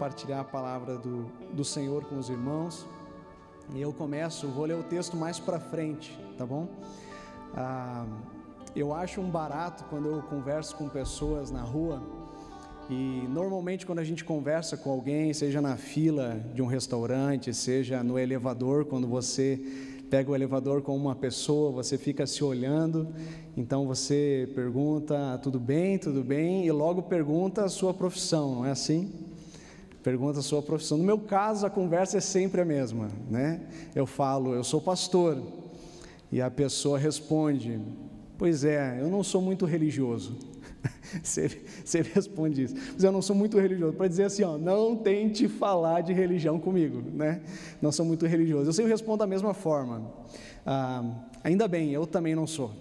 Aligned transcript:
compartilhar 0.00 0.40
a 0.40 0.44
palavra 0.44 0.96
do, 0.96 1.26
do 1.52 1.62
Senhor 1.62 2.06
com 2.06 2.16
os 2.16 2.30
irmãos. 2.30 2.86
E 3.74 3.82
eu 3.82 3.92
começo, 3.92 4.48
vou 4.48 4.64
ler 4.64 4.76
o 4.76 4.82
texto 4.82 5.14
mais 5.14 5.38
para 5.38 5.60
frente, 5.60 6.18
tá 6.38 6.46
bom? 6.46 6.66
Ah, 7.54 8.06
eu 8.74 8.94
acho 8.94 9.20
um 9.20 9.28
barato 9.28 9.84
quando 9.90 10.08
eu 10.08 10.22
converso 10.22 10.74
com 10.74 10.88
pessoas 10.88 11.50
na 11.50 11.60
rua 11.60 12.02
e 12.88 13.26
normalmente 13.28 13.84
quando 13.84 13.98
a 13.98 14.04
gente 14.04 14.24
conversa 14.24 14.74
com 14.74 14.90
alguém, 14.90 15.34
seja 15.34 15.60
na 15.60 15.76
fila 15.76 16.42
de 16.54 16.62
um 16.62 16.66
restaurante, 16.66 17.52
seja 17.52 18.02
no 18.02 18.18
elevador, 18.18 18.86
quando 18.86 19.06
você 19.06 19.60
pega 20.08 20.30
o 20.30 20.34
elevador 20.34 20.80
com 20.80 20.96
uma 20.96 21.14
pessoa, 21.14 21.70
você 21.70 21.98
fica 21.98 22.26
se 22.26 22.42
olhando, 22.42 23.06
então 23.54 23.86
você 23.86 24.50
pergunta: 24.54 25.38
tudo 25.42 25.60
bem, 25.60 25.98
tudo 25.98 26.24
bem, 26.24 26.64
e 26.64 26.72
logo 26.72 27.02
pergunta 27.02 27.64
a 27.66 27.68
sua 27.68 27.92
profissão, 27.92 28.54
não 28.54 28.64
é 28.64 28.70
assim? 28.70 29.29
Pergunta 30.02 30.38
a 30.38 30.42
sua 30.42 30.62
profissão. 30.62 30.96
No 30.96 31.04
meu 31.04 31.18
caso, 31.18 31.66
a 31.66 31.70
conversa 31.70 32.18
é 32.18 32.20
sempre 32.20 32.60
a 32.60 32.64
mesma, 32.64 33.08
né? 33.28 33.60
Eu 33.94 34.06
falo: 34.06 34.54
eu 34.54 34.64
sou 34.64 34.80
pastor, 34.80 35.42
e 36.32 36.40
a 36.40 36.50
pessoa 36.50 36.98
responde: 36.98 37.80
pois 38.38 38.64
é, 38.64 38.98
eu 39.00 39.08
não 39.08 39.22
sou 39.22 39.42
muito 39.42 39.66
religioso. 39.66 40.36
Você, 41.22 41.50
responde 42.14 42.64
isso. 42.64 42.74
Mas 42.94 43.04
eu 43.04 43.12
não 43.12 43.20
sou 43.20 43.36
muito 43.36 43.58
religioso. 43.58 43.94
Para 43.94 44.08
dizer 44.08 44.24
assim, 44.24 44.42
ó, 44.42 44.56
não 44.56 44.96
tente 44.96 45.48
falar 45.48 46.00
de 46.00 46.12
religião 46.12 46.58
comigo, 46.58 47.02
né? 47.12 47.42
Não 47.82 47.92
sou 47.92 48.06
muito 48.06 48.26
religioso. 48.26 48.68
Eu 48.68 48.72
sempre 48.72 48.90
respondo 48.90 49.18
da 49.18 49.26
mesma 49.26 49.52
forma. 49.52 50.10
Ah, 50.64 51.04
ainda 51.42 51.66
bem, 51.68 51.90
eu 51.90 52.06
também 52.06 52.34
não 52.34 52.46
sou. 52.46 52.72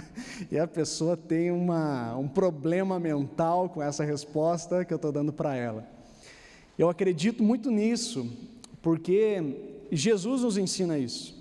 e 0.50 0.58
a 0.58 0.66
pessoa 0.66 1.16
tem 1.16 1.50
uma, 1.50 2.16
um 2.16 2.28
problema 2.28 2.98
mental 2.98 3.68
com 3.68 3.82
essa 3.82 4.04
resposta 4.04 4.84
que 4.84 4.92
eu 4.92 4.96
estou 4.96 5.12
dando 5.12 5.32
para 5.32 5.54
ela. 5.54 5.95
Eu 6.78 6.88
acredito 6.90 7.42
muito 7.42 7.70
nisso, 7.70 8.30
porque 8.82 9.56
Jesus 9.90 10.42
nos 10.42 10.58
ensina 10.58 10.98
isso. 10.98 11.34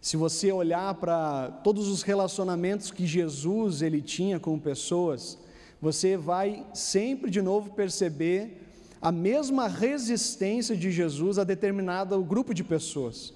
Se 0.00 0.16
você 0.16 0.52
olhar 0.52 0.94
para 0.94 1.50
todos 1.64 1.88
os 1.88 2.02
relacionamentos 2.02 2.92
que 2.92 3.06
Jesus 3.06 3.82
ele 3.82 4.00
tinha 4.00 4.38
com 4.38 4.58
pessoas, 4.58 5.36
você 5.80 6.16
vai 6.16 6.64
sempre 6.72 7.30
de 7.30 7.42
novo 7.42 7.72
perceber 7.72 8.62
a 9.02 9.10
mesma 9.10 9.68
resistência 9.68 10.76
de 10.76 10.90
Jesus 10.90 11.38
a 11.38 11.44
determinado 11.44 12.22
grupo 12.22 12.54
de 12.54 12.62
pessoas. 12.62 13.34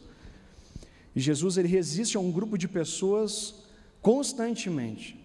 Jesus 1.15 1.57
ele 1.57 1.69
resiste 1.69 2.17
a 2.17 2.21
um 2.21 2.31
grupo 2.31 2.57
de 2.57 2.69
pessoas 2.69 3.55
constantemente. 4.01 5.20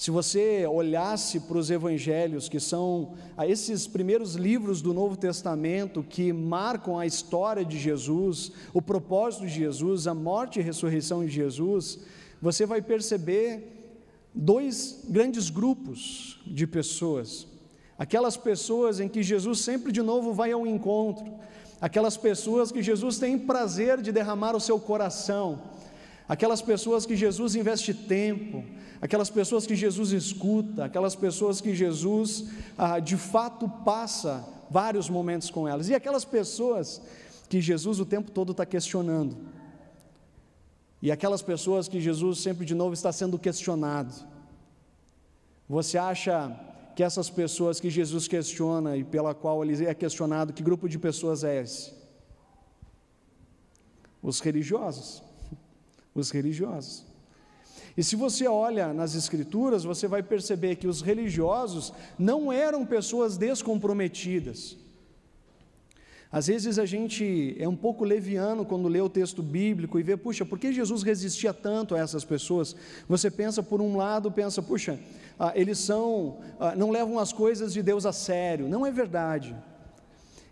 Se 0.00 0.10
você 0.10 0.66
olhasse 0.66 1.40
para 1.40 1.58
os 1.58 1.70
evangelhos, 1.70 2.48
que 2.48 2.58
são 2.58 3.12
esses 3.46 3.86
primeiros 3.86 4.34
livros 4.34 4.80
do 4.80 4.94
Novo 4.94 5.14
Testamento 5.14 6.02
que 6.02 6.32
marcam 6.32 6.98
a 6.98 7.04
história 7.04 7.62
de 7.62 7.78
Jesus, 7.78 8.50
o 8.72 8.80
propósito 8.80 9.44
de 9.44 9.52
Jesus, 9.52 10.06
a 10.06 10.14
morte 10.14 10.58
e 10.58 10.62
ressurreição 10.62 11.22
de 11.22 11.30
Jesus, 11.30 11.98
você 12.40 12.64
vai 12.64 12.80
perceber 12.80 13.92
dois 14.34 15.04
grandes 15.06 15.50
grupos 15.50 16.40
de 16.46 16.66
pessoas. 16.66 17.46
Aquelas 17.98 18.38
pessoas 18.38 19.00
em 19.00 19.08
que 19.08 19.22
Jesus 19.22 19.60
sempre 19.60 19.92
de 19.92 20.00
novo 20.00 20.32
vai 20.32 20.50
ao 20.50 20.66
encontro, 20.66 21.30
aquelas 21.78 22.16
pessoas 22.16 22.72
que 22.72 22.82
Jesus 22.82 23.18
tem 23.18 23.38
prazer 23.38 24.00
de 24.00 24.12
derramar 24.12 24.56
o 24.56 24.60
seu 24.60 24.80
coração, 24.80 25.60
aquelas 26.30 26.62
pessoas 26.62 27.04
que 27.04 27.16
Jesus 27.16 27.56
investe 27.56 27.92
tempo, 27.92 28.64
aquelas 29.02 29.28
pessoas 29.28 29.66
que 29.66 29.74
Jesus 29.74 30.12
escuta, 30.12 30.84
aquelas 30.84 31.16
pessoas 31.16 31.60
que 31.60 31.74
Jesus 31.74 32.44
ah, 32.78 33.00
de 33.00 33.16
fato 33.16 33.68
passa 33.84 34.46
vários 34.70 35.10
momentos 35.10 35.50
com 35.50 35.66
elas, 35.66 35.88
e 35.88 35.94
aquelas 35.94 36.24
pessoas 36.24 37.02
que 37.48 37.60
Jesus 37.60 37.98
o 37.98 38.06
tempo 38.06 38.30
todo 38.30 38.52
está 38.52 38.64
questionando, 38.64 39.36
e 41.02 41.10
aquelas 41.10 41.42
pessoas 41.42 41.88
que 41.88 42.00
Jesus 42.00 42.38
sempre 42.38 42.64
de 42.64 42.76
novo 42.76 42.94
está 42.94 43.10
sendo 43.10 43.36
questionado. 43.36 44.14
Você 45.68 45.98
acha 45.98 46.56
que 46.94 47.02
essas 47.02 47.28
pessoas 47.28 47.80
que 47.80 47.90
Jesus 47.90 48.28
questiona 48.28 48.96
e 48.96 49.02
pela 49.02 49.34
qual 49.34 49.64
ele 49.64 49.84
é 49.84 49.94
questionado, 49.94 50.52
que 50.52 50.62
grupo 50.62 50.88
de 50.88 50.96
pessoas 50.96 51.42
é 51.42 51.60
esse? 51.60 51.92
Os 54.22 54.38
religiosos. 54.38 55.28
Os 56.14 56.30
religiosos. 56.30 57.04
E 57.96 58.02
se 58.02 58.16
você 58.16 58.46
olha 58.46 58.92
nas 58.92 59.14
Escrituras, 59.14 59.84
você 59.84 60.06
vai 60.06 60.22
perceber 60.22 60.76
que 60.76 60.86
os 60.86 61.02
religiosos 61.02 61.92
não 62.18 62.52
eram 62.52 62.86
pessoas 62.86 63.36
descomprometidas. 63.36 64.76
Às 66.32 66.46
vezes 66.46 66.78
a 66.78 66.86
gente 66.86 67.56
é 67.58 67.68
um 67.68 67.74
pouco 67.74 68.04
leviano 68.04 68.64
quando 68.64 68.86
lê 68.86 69.00
o 69.00 69.08
texto 69.08 69.42
bíblico 69.42 69.98
e 69.98 70.02
vê, 70.02 70.16
puxa, 70.16 70.44
por 70.44 70.60
que 70.60 70.72
Jesus 70.72 71.02
resistia 71.02 71.52
tanto 71.52 71.96
a 71.96 71.98
essas 71.98 72.24
pessoas? 72.24 72.76
Você 73.08 73.28
pensa 73.28 73.64
por 73.64 73.80
um 73.80 73.96
lado, 73.96 74.30
pensa, 74.30 74.62
puxa, 74.62 75.00
ah, 75.36 75.52
eles 75.56 75.78
são, 75.78 76.38
ah, 76.60 76.76
não 76.76 76.90
levam 76.90 77.18
as 77.18 77.32
coisas 77.32 77.72
de 77.72 77.82
Deus 77.82 78.06
a 78.06 78.12
sério. 78.12 78.68
Não 78.68 78.86
é 78.86 78.92
verdade. 78.92 79.56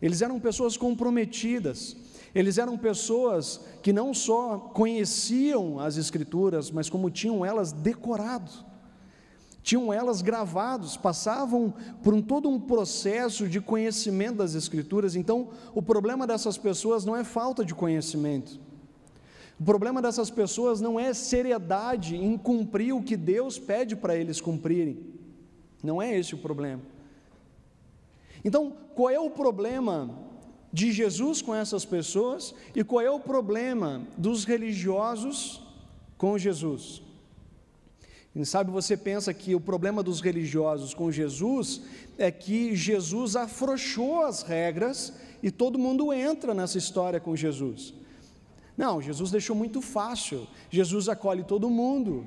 Eles 0.02 0.20
eram 0.20 0.40
pessoas 0.40 0.76
comprometidas. 0.76 1.96
Eles 2.38 2.56
eram 2.56 2.78
pessoas 2.78 3.60
que 3.82 3.92
não 3.92 4.14
só 4.14 4.58
conheciam 4.72 5.80
as 5.80 5.96
Escrituras, 5.96 6.70
mas 6.70 6.88
como 6.88 7.10
tinham 7.10 7.44
elas 7.44 7.72
decorado, 7.72 8.52
tinham 9.60 9.92
elas 9.92 10.22
gravados, 10.22 10.96
passavam 10.96 11.74
por 12.00 12.14
um, 12.14 12.22
todo 12.22 12.48
um 12.48 12.60
processo 12.60 13.48
de 13.48 13.60
conhecimento 13.60 14.36
das 14.36 14.54
Escrituras. 14.54 15.16
Então, 15.16 15.48
o 15.74 15.82
problema 15.82 16.28
dessas 16.28 16.56
pessoas 16.56 17.04
não 17.04 17.16
é 17.16 17.24
falta 17.24 17.64
de 17.64 17.74
conhecimento. 17.74 18.60
O 19.58 19.64
problema 19.64 20.00
dessas 20.00 20.30
pessoas 20.30 20.80
não 20.80 20.98
é 20.98 21.12
seriedade 21.12 22.14
em 22.14 22.38
cumprir 22.38 22.92
o 22.92 23.02
que 23.02 23.16
Deus 23.16 23.58
pede 23.58 23.96
para 23.96 24.14
eles 24.14 24.40
cumprirem. 24.40 25.04
Não 25.82 26.00
é 26.00 26.16
esse 26.16 26.36
o 26.36 26.38
problema. 26.38 26.82
Então, 28.44 28.76
qual 28.94 29.10
é 29.10 29.18
o 29.18 29.28
problema 29.28 30.27
de 30.72 30.92
Jesus 30.92 31.40
com 31.40 31.54
essas 31.54 31.84
pessoas 31.84 32.54
e 32.74 32.84
qual 32.84 33.00
é 33.00 33.10
o 33.10 33.20
problema 33.20 34.02
dos 34.16 34.44
religiosos 34.44 35.62
com 36.16 36.36
Jesus. 36.36 37.02
E 38.34 38.44
sabe, 38.44 38.70
você 38.70 38.96
pensa 38.96 39.32
que 39.34 39.54
o 39.54 39.60
problema 39.60 40.02
dos 40.02 40.20
religiosos 40.20 40.94
com 40.94 41.10
Jesus 41.10 41.80
é 42.16 42.30
que 42.30 42.76
Jesus 42.76 43.34
afrouxou 43.34 44.24
as 44.24 44.42
regras 44.42 45.12
e 45.42 45.50
todo 45.50 45.78
mundo 45.78 46.12
entra 46.12 46.54
nessa 46.54 46.78
história 46.78 47.18
com 47.18 47.34
Jesus. 47.34 47.94
Não, 48.76 49.02
Jesus 49.02 49.30
deixou 49.32 49.56
muito 49.56 49.80
fácil, 49.80 50.46
Jesus 50.70 51.08
acolhe 51.08 51.42
todo 51.42 51.68
mundo. 51.68 52.26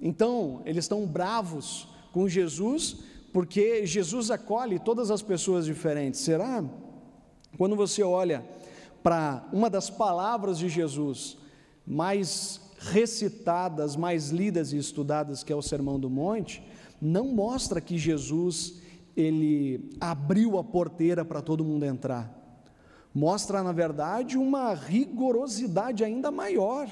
Então, 0.00 0.62
eles 0.64 0.84
estão 0.84 1.06
bravos 1.06 1.86
com 2.10 2.26
Jesus 2.26 2.98
porque 3.32 3.84
Jesus 3.86 4.30
acolhe 4.30 4.78
todas 4.78 5.10
as 5.10 5.20
pessoas 5.20 5.66
diferentes. 5.66 6.20
Será? 6.20 6.64
Quando 7.56 7.76
você 7.76 8.02
olha 8.02 8.44
para 9.02 9.48
uma 9.52 9.70
das 9.70 9.90
palavras 9.90 10.58
de 10.58 10.68
Jesus 10.68 11.36
mais 11.86 12.60
recitadas, 12.78 13.96
mais 13.96 14.30
lidas 14.30 14.72
e 14.72 14.78
estudadas, 14.78 15.42
que 15.42 15.52
é 15.52 15.56
o 15.56 15.62
Sermão 15.62 15.98
do 15.98 16.08
Monte, 16.08 16.62
não 17.00 17.26
mostra 17.26 17.80
que 17.80 17.98
Jesus 17.98 18.80
ele 19.16 19.90
abriu 20.00 20.58
a 20.58 20.64
porteira 20.64 21.24
para 21.24 21.42
todo 21.42 21.64
mundo 21.64 21.84
entrar. 21.84 22.36
Mostra, 23.12 23.62
na 23.62 23.72
verdade, 23.72 24.38
uma 24.38 24.72
rigorosidade 24.72 26.04
ainda 26.04 26.30
maior 26.30 26.88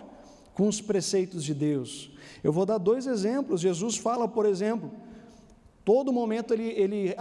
com 0.52 0.66
os 0.66 0.80
preceitos 0.80 1.44
de 1.44 1.54
Deus. 1.54 2.10
Eu 2.42 2.52
vou 2.52 2.66
dar 2.66 2.78
dois 2.78 3.06
exemplos. 3.06 3.60
Jesus 3.60 3.96
fala, 3.96 4.26
por 4.26 4.44
exemplo, 4.44 4.90
Todo 5.88 6.12
momento 6.12 6.52
ele, 6.52 6.68
ele 6.76 7.16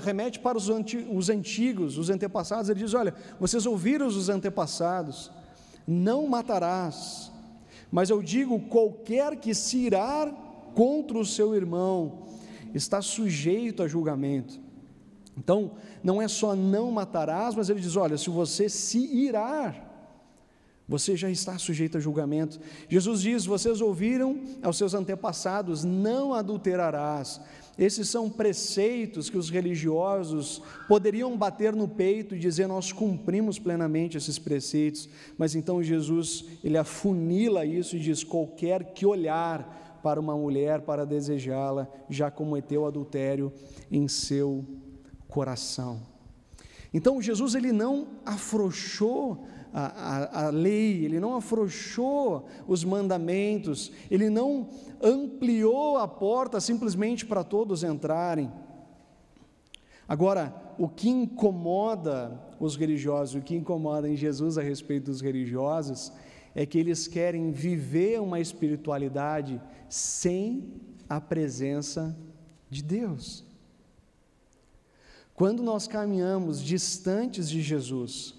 remete 0.00 0.38
para 0.38 0.56
os, 0.56 0.70
anti, 0.70 0.98
os 0.98 1.28
antigos, 1.28 1.98
os 1.98 2.10
antepassados. 2.10 2.70
Ele 2.70 2.78
diz: 2.78 2.94
Olha, 2.94 3.12
vocês 3.40 3.66
ouviram 3.66 4.06
os 4.06 4.28
antepassados, 4.28 5.32
não 5.84 6.24
matarás. 6.28 7.32
Mas 7.90 8.10
eu 8.10 8.22
digo: 8.22 8.68
qualquer 8.68 9.34
que 9.34 9.52
se 9.52 9.78
irar 9.78 10.32
contra 10.76 11.18
o 11.18 11.24
seu 11.24 11.56
irmão 11.56 12.28
está 12.72 13.02
sujeito 13.02 13.82
a 13.82 13.88
julgamento. 13.88 14.60
Então, 15.36 15.72
não 16.00 16.22
é 16.22 16.28
só 16.28 16.54
não 16.54 16.92
matarás, 16.92 17.56
mas 17.56 17.68
ele 17.68 17.80
diz: 17.80 17.96
olha, 17.96 18.16
se 18.16 18.30
você 18.30 18.68
se 18.68 18.98
irar, 18.98 19.92
você 20.86 21.16
já 21.16 21.28
está 21.28 21.58
sujeito 21.58 21.98
a 21.98 22.00
julgamento. 22.00 22.60
Jesus 22.88 23.22
diz: 23.22 23.44
vocês 23.44 23.80
ouviram 23.80 24.40
aos 24.62 24.78
seus 24.78 24.94
antepassados: 24.94 25.82
não 25.82 26.32
adulterarás. 26.32 27.40
Esses 27.78 28.08
são 28.08 28.30
preceitos 28.30 29.28
que 29.28 29.36
os 29.36 29.50
religiosos 29.50 30.62
poderiam 30.86 31.36
bater 31.36 31.74
no 31.74 31.88
peito 31.88 32.34
e 32.34 32.38
dizer 32.38 32.68
nós 32.68 32.92
cumprimos 32.92 33.58
plenamente 33.58 34.16
esses 34.16 34.38
preceitos, 34.38 35.08
mas 35.36 35.54
então 35.54 35.82
Jesus 35.82 36.44
ele 36.62 36.78
afunila 36.78 37.66
isso 37.66 37.96
e 37.96 38.00
diz 38.00 38.22
qualquer 38.22 38.92
que 38.92 39.04
olhar 39.04 39.98
para 40.02 40.20
uma 40.20 40.36
mulher 40.36 40.82
para 40.82 41.04
desejá-la 41.06 41.88
já 42.08 42.30
cometeu 42.30 42.86
adultério 42.86 43.52
em 43.90 44.06
seu 44.06 44.64
coração. 45.26 46.00
Então 46.92 47.20
Jesus 47.20 47.56
ele 47.56 47.72
não 47.72 48.06
afrouxou 48.24 49.44
a, 49.74 49.86
a, 49.86 50.46
a, 50.46 50.50
lei, 50.50 51.04
ele 51.04 51.18
não 51.18 51.34
afrouxou 51.34 52.46
os 52.64 52.84
mandamentos, 52.84 53.90
ele 54.08 54.30
não 54.30 54.68
ampliou 55.02 55.96
a 55.96 56.06
porta 56.06 56.60
simplesmente 56.60 57.26
para 57.26 57.42
todos 57.42 57.82
entrarem. 57.82 58.52
Agora, 60.08 60.54
o 60.78 60.88
que 60.88 61.08
incomoda 61.08 62.40
os 62.60 62.76
religiosos, 62.76 63.34
o 63.34 63.44
que 63.44 63.56
incomoda 63.56 64.08
em 64.08 64.14
Jesus 64.14 64.56
a 64.56 64.62
respeito 64.62 65.06
dos 65.06 65.20
religiosos, 65.20 66.12
é 66.54 66.64
que 66.64 66.78
eles 66.78 67.08
querem 67.08 67.50
viver 67.50 68.20
uma 68.20 68.38
espiritualidade 68.38 69.60
sem 69.88 70.72
a 71.08 71.20
presença 71.20 72.16
de 72.70 72.80
Deus. 72.80 73.44
Quando 75.34 75.64
nós 75.64 75.88
caminhamos 75.88 76.62
distantes 76.62 77.50
de 77.50 77.60
Jesus, 77.60 78.36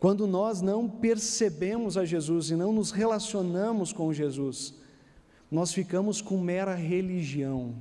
quando 0.00 0.26
nós 0.26 0.62
não 0.62 0.88
percebemos 0.88 1.98
a 1.98 2.06
Jesus 2.06 2.48
e 2.48 2.56
não 2.56 2.72
nos 2.72 2.90
relacionamos 2.90 3.92
com 3.92 4.10
Jesus, 4.14 4.74
nós 5.50 5.74
ficamos 5.74 6.22
com 6.22 6.40
mera 6.40 6.74
religião, 6.74 7.74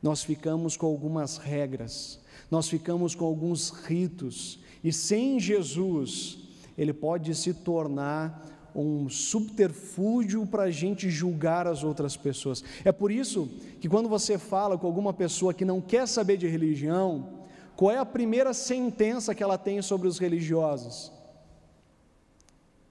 nós 0.00 0.22
ficamos 0.22 0.76
com 0.76 0.86
algumas 0.86 1.36
regras, 1.36 2.20
nós 2.48 2.68
ficamos 2.68 3.16
com 3.16 3.24
alguns 3.24 3.70
ritos, 3.70 4.60
e 4.84 4.92
sem 4.92 5.40
Jesus, 5.40 6.38
ele 6.78 6.92
pode 6.92 7.34
se 7.34 7.52
tornar 7.54 8.70
um 8.72 9.08
subterfúgio 9.08 10.46
para 10.46 10.64
a 10.64 10.70
gente 10.70 11.10
julgar 11.10 11.66
as 11.66 11.82
outras 11.82 12.16
pessoas. 12.16 12.62
É 12.84 12.92
por 12.92 13.10
isso 13.10 13.50
que 13.80 13.88
quando 13.88 14.08
você 14.08 14.38
fala 14.38 14.78
com 14.78 14.86
alguma 14.86 15.12
pessoa 15.12 15.52
que 15.52 15.64
não 15.64 15.80
quer 15.80 16.06
saber 16.06 16.36
de 16.36 16.46
religião, 16.46 17.39
qual 17.80 17.92
é 17.92 17.96
a 17.96 18.04
primeira 18.04 18.52
sentença 18.52 19.34
que 19.34 19.42
ela 19.42 19.56
tem 19.56 19.80
sobre 19.80 20.06
os 20.06 20.18
religiosos? 20.18 21.10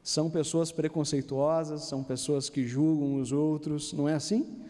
São 0.01 0.31
pessoas 0.31 0.71
preconceituosas, 0.71 1.83
são 1.83 2.03
pessoas 2.03 2.49
que 2.49 2.67
julgam 2.67 3.21
os 3.21 3.31
outros, 3.31 3.93
não 3.93 4.09
é 4.09 4.15
assim? 4.15 4.63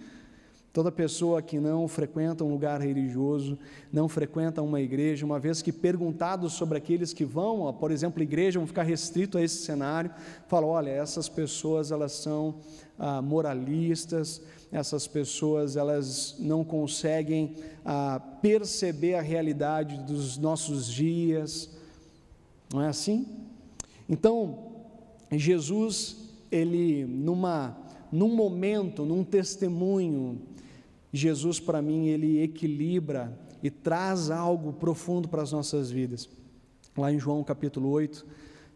Toda 0.74 0.92
pessoa 0.92 1.42
que 1.42 1.58
não 1.58 1.88
frequenta 1.88 2.44
um 2.44 2.52
lugar 2.52 2.82
religioso, 2.82 3.58
não 3.94 4.10
frequenta 4.10 4.62
uma 4.62 4.82
igreja, 4.82 5.26
uma 5.26 5.40
vez 5.40 5.62
que 5.62 5.72
perguntados 5.72 6.52
sobre 6.52 6.78
aqueles 6.78 7.14
que 7.14 7.24
vão, 7.24 7.74
por 7.74 7.90
exemplo, 7.90 8.22
igreja, 8.22 8.60
vão 8.60 8.68
ficar 8.68 8.84
restrito 8.84 9.38
a 9.38 9.42
esse 9.42 9.64
cenário, 9.64 10.12
fala: 10.50 10.68
olha, 10.68 10.90
essas 10.90 11.30
pessoas 11.30 11.94
elas 11.94 12.12
são 12.12 12.56
ah, 12.98 13.22
moralistas, 13.22 14.42
essas 14.72 15.08
pessoas 15.08 15.76
elas 15.76 16.36
não 16.40 16.64
conseguem 16.64 17.56
ah, 17.84 18.22
perceber 18.42 19.16
a 19.16 19.22
realidade 19.22 19.98
dos 20.00 20.38
nossos 20.38 20.92
dias, 20.92 21.70
não 22.72 22.82
é 22.82 22.88
assim? 22.88 23.26
Então, 24.08 24.70
Jesus, 25.32 26.18
ele, 26.52 27.06
numa, 27.06 27.78
num 28.12 28.36
momento, 28.36 29.06
num 29.06 29.24
testemunho, 29.24 30.42
Jesus, 31.12 31.60
para 31.60 31.82
mim, 31.82 32.08
ele 32.08 32.42
equilibra 32.42 33.38
e 33.62 33.70
traz 33.70 34.30
algo 34.30 34.74
profundo 34.74 35.28
para 35.28 35.42
as 35.42 35.52
nossas 35.52 35.90
vidas. 35.90 36.30
Lá 36.98 37.12
em 37.12 37.20
João 37.20 37.44
capítulo 37.44 37.90
8, 37.90 38.26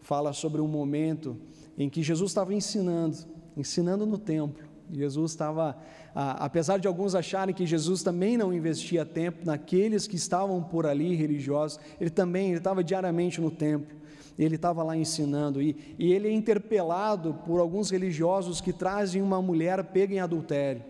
fala 0.02 0.34
sobre 0.34 0.62
um 0.62 0.68
momento 0.68 1.38
em 1.78 1.90
que 1.90 2.04
Jesus 2.04 2.32
estava 2.32 2.54
ensinando, 2.54 3.18
ensinando 3.56 4.06
no 4.06 4.18
templo. 4.18 4.63
Jesus 4.92 5.32
estava, 5.32 5.78
apesar 6.14 6.78
de 6.78 6.88
alguns 6.88 7.16
acharem 7.16 7.54
que 7.54 7.66
Jesus 7.66 8.04
também 8.04 8.38
não 8.38 8.54
investia 8.54 9.06
tempo 9.06 9.46
naqueles 9.46 10.08
que 10.08 10.16
estavam 10.16 10.62
por 10.62 10.86
ali 10.86 11.16
religiosos, 11.16 11.80
ele 12.00 12.10
também 12.10 12.50
ele 12.50 12.58
estava 12.58 12.84
diariamente 12.84 13.42
no 13.42 13.52
templo 13.52 14.04
ele 14.38 14.56
estava 14.56 14.82
lá 14.82 14.98
ensinando, 14.98 15.62
e, 15.62 15.96
e, 15.98 16.12
ele 16.12 16.28
é 16.28 16.32
interpelado 16.32 17.36
por 17.46 17.60
alguns 17.60 17.92
religiosos 17.92 18.60
que 18.60 18.74
trazem 18.74 19.22
uma 19.22 19.42
mulher 19.42 19.84
pega 19.84 20.16
em 20.16 20.20
adultério. 20.20 20.84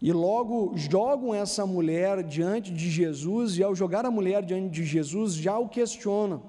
E 0.00 0.12
logo 0.12 0.72
jogam 0.76 1.34
essa 1.34 1.66
mulher 1.66 2.22
diante 2.22 2.72
de 2.72 2.88
Jesus, 2.90 3.58
e 3.58 3.62
ao 3.62 3.74
jogar 3.74 4.06
a 4.06 4.10
mulher 4.10 4.42
diante 4.44 4.70
de 4.70 4.84
Jesus, 4.84 5.34
já 5.34 5.58
o 5.58 5.68
questionam, 5.68 6.42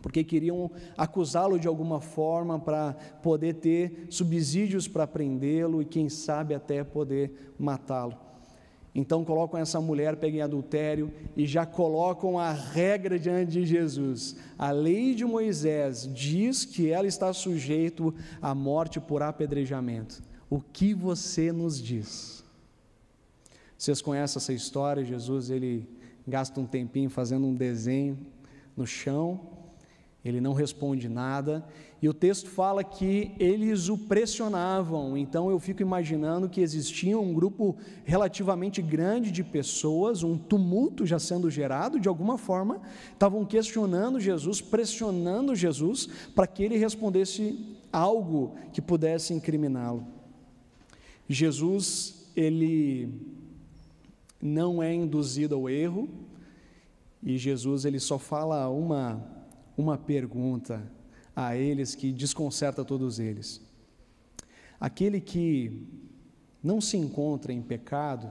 porque 0.00 0.22
queriam 0.24 0.70
acusá-lo 0.96 1.58
de 1.58 1.68
alguma 1.68 2.00
forma 2.00 2.58
para 2.58 2.94
poder 3.22 3.54
ter 3.54 4.06
subsídios 4.10 4.86
para 4.88 5.06
prendê-lo 5.06 5.82
e, 5.82 5.84
quem 5.84 6.08
sabe, 6.08 6.54
até 6.54 6.84
poder 6.84 7.54
matá-lo. 7.58 8.26
Então 8.94 9.22
colocam 9.26 9.60
essa 9.60 9.78
mulher 9.78 10.16
pega 10.16 10.38
em 10.38 10.40
adultério 10.40 11.12
e 11.36 11.44
já 11.44 11.66
colocam 11.66 12.38
a 12.38 12.50
regra 12.50 13.18
diante 13.18 13.52
de 13.52 13.66
Jesus. 13.66 14.36
A 14.58 14.70
lei 14.70 15.14
de 15.14 15.22
Moisés 15.22 16.08
diz 16.14 16.64
que 16.64 16.88
ela 16.88 17.06
está 17.06 17.30
sujeito 17.34 18.14
à 18.40 18.54
morte 18.54 18.98
por 18.98 19.22
apedrejamento. 19.22 20.22
O 20.48 20.62
que 20.62 20.94
você 20.94 21.52
nos 21.52 21.80
diz? 21.80 22.42
Vocês 23.76 24.00
conhecem 24.00 24.38
essa 24.38 24.52
história? 24.54 25.04
Jesus 25.04 25.50
ele 25.50 25.86
gasta 26.26 26.58
um 26.58 26.66
tempinho 26.66 27.10
fazendo 27.10 27.46
um 27.46 27.54
desenho 27.54 28.18
no 28.74 28.86
chão, 28.86 29.55
ele 30.28 30.40
não 30.40 30.52
responde 30.52 31.08
nada, 31.08 31.66
e 32.00 32.08
o 32.08 32.14
texto 32.14 32.48
fala 32.48 32.84
que 32.84 33.32
eles 33.38 33.88
o 33.88 33.96
pressionavam. 33.96 35.16
Então 35.16 35.50
eu 35.50 35.58
fico 35.58 35.82
imaginando 35.82 36.48
que 36.48 36.60
existia 36.60 37.18
um 37.18 37.32
grupo 37.32 37.76
relativamente 38.04 38.82
grande 38.82 39.30
de 39.30 39.42
pessoas, 39.42 40.22
um 40.22 40.36
tumulto 40.36 41.06
já 41.06 41.18
sendo 41.18 41.50
gerado 41.50 41.98
de 41.98 42.08
alguma 42.08 42.36
forma, 42.36 42.80
estavam 43.12 43.44
questionando 43.44 44.20
Jesus, 44.20 44.60
pressionando 44.60 45.54
Jesus 45.54 46.08
para 46.34 46.46
que 46.46 46.62
ele 46.62 46.76
respondesse 46.76 47.76
algo 47.92 48.54
que 48.72 48.82
pudesse 48.82 49.32
incriminá-lo. 49.32 50.06
Jesus, 51.28 52.30
ele 52.36 53.08
não 54.40 54.82
é 54.82 54.94
induzido 54.94 55.54
ao 55.54 55.68
erro, 55.68 56.08
e 57.22 57.36
Jesus 57.36 57.84
ele 57.84 57.98
só 57.98 58.18
fala 58.18 58.68
uma, 58.68 59.20
uma 59.76 59.98
pergunta 59.98 60.82
a 61.34 61.56
eles 61.56 61.94
que 61.94 62.12
desconcerta 62.12 62.84
todos 62.84 63.18
eles. 63.18 63.60
Aquele 64.80 65.20
que 65.20 65.86
não 66.62 66.80
se 66.80 66.96
encontra 66.96 67.52
em 67.52 67.62
pecado, 67.62 68.28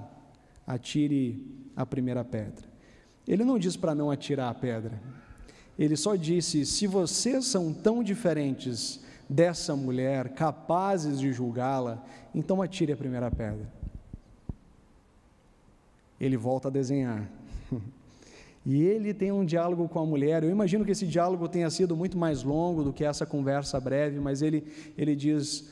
atire 0.65 1.45
a 1.75 1.85
primeira 1.85 2.23
pedra. 2.23 2.67
Ele 3.27 3.43
não 3.43 3.57
diz 3.57 3.75
para 3.75 3.95
não 3.95 4.11
atirar 4.11 4.49
a 4.49 4.53
pedra. 4.53 5.01
Ele 5.77 5.95
só 5.95 6.15
disse: 6.15 6.65
se 6.65 6.87
vocês 6.87 7.45
são 7.45 7.73
tão 7.73 8.03
diferentes 8.03 9.03
dessa 9.29 9.75
mulher, 9.75 10.29
capazes 10.33 11.19
de 11.19 11.31
julgá-la, 11.33 12.03
então 12.33 12.61
atire 12.61 12.91
a 12.91 12.97
primeira 12.97 13.29
pedra 13.31 13.71
ele 16.19 16.37
volta 16.37 16.67
a 16.67 16.71
desenhar. 16.71 17.29
E 18.65 18.81
ele 18.81 19.13
tem 19.13 19.31
um 19.31 19.45
diálogo 19.45 19.87
com 19.87 19.99
a 19.99 20.05
mulher. 20.05 20.43
Eu 20.43 20.49
imagino 20.49 20.83
que 20.83 20.91
esse 20.91 21.05
diálogo 21.05 21.47
tenha 21.47 21.69
sido 21.69 21.95
muito 21.95 22.17
mais 22.17 22.41
longo 22.41 22.83
do 22.83 22.91
que 22.91 23.03
essa 23.03 23.25
conversa 23.25 23.79
breve, 23.79 24.19
mas 24.19 24.41
ele, 24.41 24.63
ele 24.97 25.15
diz: 25.15 25.69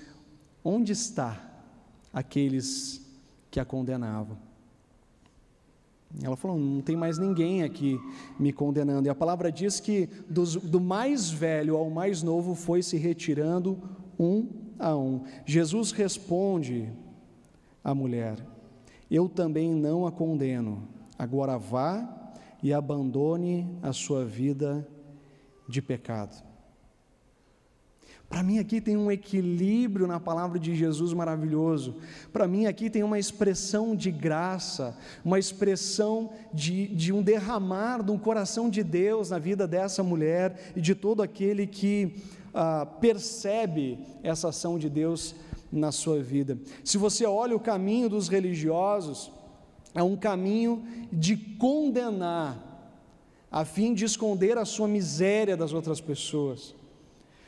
Onde 0.64 0.92
está 0.92 1.42
aqueles 2.14 3.02
que 3.50 3.60
a 3.60 3.66
condenavam? 3.66 4.38
Ela 6.22 6.36
falou: 6.36 6.60
Não 6.60 6.82
tem 6.82 6.96
mais 6.96 7.18
ninguém 7.18 7.64
aqui 7.64 8.00
me 8.38 8.54
condenando. 8.54 9.08
E 9.08 9.10
a 9.10 9.16
palavra 9.16 9.52
diz 9.52 9.80
que 9.80 10.08
dos, 10.30 10.56
do 10.56 10.80
mais 10.80 11.32
velho 11.32 11.76
ao 11.76 11.90
mais 11.90 12.22
novo 12.22 12.54
foi 12.54 12.84
se 12.84 12.98
retirando 12.98 13.82
um 14.20 14.48
a 14.78 14.96
um. 14.96 15.24
Jesus 15.46 15.92
responde 15.92 16.90
à 17.84 17.96
mulher: 17.96 18.38
eu 19.10 19.30
também 19.30 19.74
não 19.74 20.06
a 20.06 20.12
condeno. 20.12 20.88
Agora 21.18 21.58
vá 21.58 22.23
e 22.64 22.74
abandone 22.74 23.78
a 23.84 23.92
sua 23.92 24.24
vida 24.24 24.88
de 25.68 25.82
pecado. 25.82 26.42
Para 28.30 28.42
mim 28.42 28.58
aqui 28.58 28.82
tem 28.82 28.98
um 28.98 29.12
equilíbrio 29.12 30.08
na 30.08 30.20
palavra 30.20 30.58
de 30.58 30.74
Jesus 30.74 31.14
maravilhoso. 31.14 31.98
Para 32.32 32.48
mim 32.48 32.66
aqui 32.66 32.90
tem 32.90 33.04
uma 33.04 33.20
expressão 33.20 33.96
de 33.96 34.10
graça, 34.10 34.98
uma 35.24 35.38
expressão 35.38 36.32
de, 36.52 36.88
de 36.88 37.14
um 37.14 37.22
derramar 37.22 38.02
do 38.02 38.18
coração 38.18 38.72
de 38.72 38.82
Deus 38.82 39.30
na 39.30 39.38
vida 39.38 39.68
dessa 39.68 40.02
mulher 40.02 40.72
e 40.76 40.82
de 40.82 40.96
todo 40.96 41.22
aquele 41.22 41.68
que 41.68 42.16
ah, 42.54 42.88
percebe 43.00 44.00
essa 44.24 44.50
ação 44.50 44.80
de 44.80 44.90
Deus 44.90 45.36
na 45.72 45.92
sua 45.92 46.22
vida. 46.24 46.58
Se 46.84 46.98
você 46.98 47.26
olha 47.26 47.56
o 47.56 47.60
caminho 47.60 48.10
dos 48.10 48.30
religiosos, 48.30 49.32
é 49.94 50.02
um 50.02 50.16
caminho 50.16 50.84
de 51.12 51.38
condenar, 51.38 52.58
a 53.52 53.64
fim 53.64 53.94
de 53.94 54.06
esconder 54.06 54.58
a 54.58 54.66
sua 54.66 54.88
miséria 54.88 55.56
das 55.56 55.74
outras 55.74 56.02
pessoas. 56.02 56.74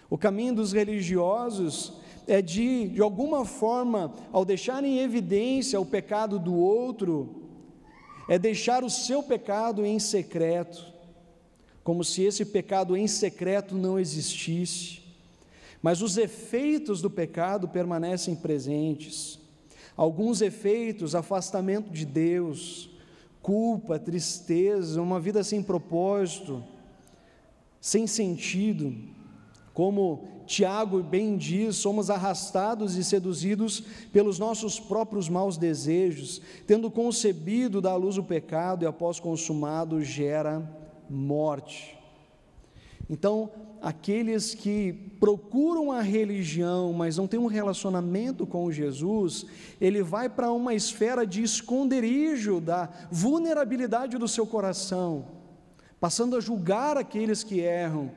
O 0.10 0.18
caminho 0.18 0.54
dos 0.54 0.72
religiosos 0.72 1.94
é 2.28 2.42
de, 2.42 2.90
de 2.90 3.02
alguma 3.02 3.44
forma, 3.46 4.14
ao 4.32 4.46
deixar 4.46 4.84
em 4.84 5.00
evidência 5.00 5.80
o 5.80 5.86
pecado 5.86 6.38
do 6.38 6.56
outro, 6.56 7.44
é 8.28 8.38
deixar 8.38 8.84
o 8.84 8.90
seu 8.90 9.24
pecado 9.24 9.86
em 9.86 10.00
secreto. 10.00 10.94
como 11.86 12.04
se 12.04 12.24
esse 12.24 12.44
pecado 12.44 12.98
em 12.98 13.08
secreto 13.08 13.76
não 13.76 14.00
existisse. 14.00 15.04
Mas 15.84 16.02
os 16.02 16.18
efeitos 16.18 17.00
do 17.00 17.12
pecado 17.12 17.68
permanecem 17.68 18.36
presentes. 18.36 19.40
Alguns 19.96 20.42
efeitos, 20.42 21.16
afastamento 21.16 21.90
de 21.90 22.06
Deus, 22.06 22.90
culpa, 23.42 23.98
tristeza, 23.98 25.02
uma 25.02 25.20
vida 25.20 25.44
sem 25.44 25.62
propósito, 25.62 26.64
sem 27.80 28.08
sentido. 28.08 28.94
Como 29.74 30.28
Tiago 30.46 31.02
bem 31.02 31.38
diz, 31.38 31.76
somos 31.76 32.10
arrastados 32.10 32.96
e 32.96 33.04
seduzidos 33.04 33.82
pelos 34.12 34.40
nossos 34.40 34.80
próprios 34.80 35.30
maus 35.30 35.58
desejos, 35.58 36.42
tendo 36.68 36.92
concebido 36.92 37.82
da 37.82 37.96
luz 37.96 38.18
o 38.18 38.24
pecado 38.24 38.84
e 38.84 38.88
após 38.88 39.20
consumado 39.20 40.04
gera 40.04 40.68
morte. 41.10 41.98
Então, 43.10 43.52
aqueles 43.86 44.56
que 44.56 44.94
procuram 45.20 45.92
a 45.92 46.02
religião, 46.02 46.92
mas 46.92 47.18
não 47.18 47.28
têm 47.28 47.40
um 47.40 47.46
relacionamento 47.46 48.44
com 48.44 48.72
Jesus, 48.72 49.46
ele 49.80 50.02
vai 50.02 50.28
para 50.28 50.52
uma 50.52 50.74
esfera 50.74 51.24
de 51.24 51.44
esconderijo 51.44 52.60
da 52.60 52.90
vulnerabilidade 53.12 54.18
do 54.18 54.28
seu 54.28 54.48
coração, 54.48 55.28
passando 56.00 56.36
a 56.36 56.42
julgar 56.42 56.98
aqueles 56.98 57.44
que 57.44 57.60
erram, 57.60 58.10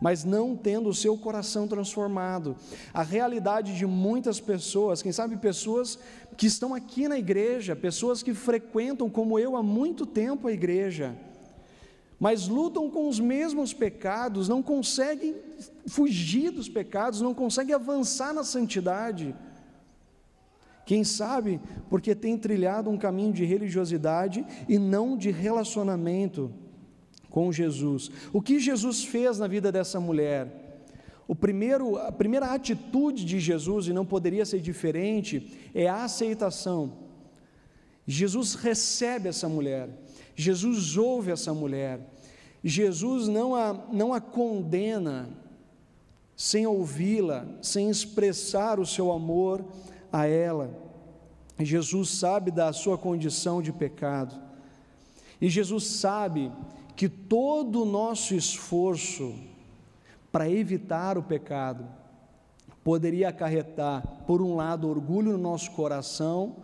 mas 0.00 0.24
não 0.24 0.56
tendo 0.56 0.88
o 0.88 0.94
seu 0.94 1.16
coração 1.16 1.68
transformado. 1.68 2.56
A 2.92 3.04
realidade 3.04 3.78
de 3.78 3.86
muitas 3.86 4.40
pessoas, 4.40 5.00
quem 5.02 5.12
sabe 5.12 5.36
pessoas 5.36 6.00
que 6.36 6.48
estão 6.48 6.74
aqui 6.74 7.06
na 7.06 7.16
igreja, 7.16 7.76
pessoas 7.76 8.24
que 8.24 8.34
frequentam, 8.34 9.08
como 9.08 9.38
eu, 9.38 9.54
há 9.54 9.62
muito 9.62 10.04
tempo 10.04 10.48
a 10.48 10.52
igreja, 10.52 11.16
mas 12.20 12.46
lutam 12.46 12.90
com 12.90 13.08
os 13.08 13.18
mesmos 13.18 13.72
pecados, 13.72 14.46
não 14.46 14.62
conseguem 14.62 15.34
fugir 15.86 16.50
dos 16.50 16.68
pecados, 16.68 17.22
não 17.22 17.32
conseguem 17.32 17.74
avançar 17.74 18.34
na 18.34 18.44
santidade. 18.44 19.34
Quem 20.84 21.02
sabe 21.02 21.58
porque 21.88 22.14
tem 22.14 22.36
trilhado 22.36 22.90
um 22.90 22.98
caminho 22.98 23.32
de 23.32 23.46
religiosidade 23.46 24.46
e 24.68 24.78
não 24.78 25.16
de 25.16 25.30
relacionamento 25.30 26.52
com 27.30 27.50
Jesus. 27.50 28.10
O 28.34 28.42
que 28.42 28.58
Jesus 28.58 29.02
fez 29.02 29.38
na 29.38 29.46
vida 29.46 29.72
dessa 29.72 29.98
mulher? 29.98 30.84
O 31.26 31.34
primeiro, 31.34 31.96
a 31.96 32.12
primeira 32.12 32.46
atitude 32.46 33.24
de 33.24 33.38
Jesus, 33.38 33.86
e 33.86 33.92
não 33.92 34.04
poderia 34.04 34.44
ser 34.44 34.60
diferente, 34.60 35.56
é 35.72 35.88
a 35.88 36.04
aceitação. 36.04 36.92
Jesus 38.04 38.54
recebe 38.54 39.28
essa 39.28 39.48
mulher. 39.48 39.88
Jesus 40.34 40.96
ouve 40.96 41.30
essa 41.30 41.52
mulher. 41.52 42.00
Jesus 42.62 43.28
não 43.28 43.54
a, 43.54 43.72
não 43.92 44.12
a 44.12 44.20
condena 44.20 45.28
sem 46.36 46.66
ouvi-la, 46.66 47.46
sem 47.60 47.90
expressar 47.90 48.80
o 48.80 48.86
seu 48.86 49.12
amor 49.12 49.64
a 50.12 50.26
ela. 50.26 50.70
Jesus 51.58 52.10
sabe 52.10 52.50
da 52.50 52.72
sua 52.72 52.96
condição 52.96 53.60
de 53.60 53.72
pecado. 53.72 54.34
E 55.40 55.48
Jesus 55.48 55.84
sabe 55.84 56.50
que 56.96 57.08
todo 57.08 57.82
o 57.82 57.86
nosso 57.86 58.34
esforço 58.34 59.34
para 60.30 60.50
evitar 60.50 61.18
o 61.18 61.22
pecado 61.22 61.86
poderia 62.82 63.28
acarretar, 63.28 64.02
por 64.26 64.40
um 64.40 64.56
lado, 64.56 64.88
orgulho 64.88 65.32
no 65.32 65.38
nosso 65.38 65.70
coração, 65.72 66.56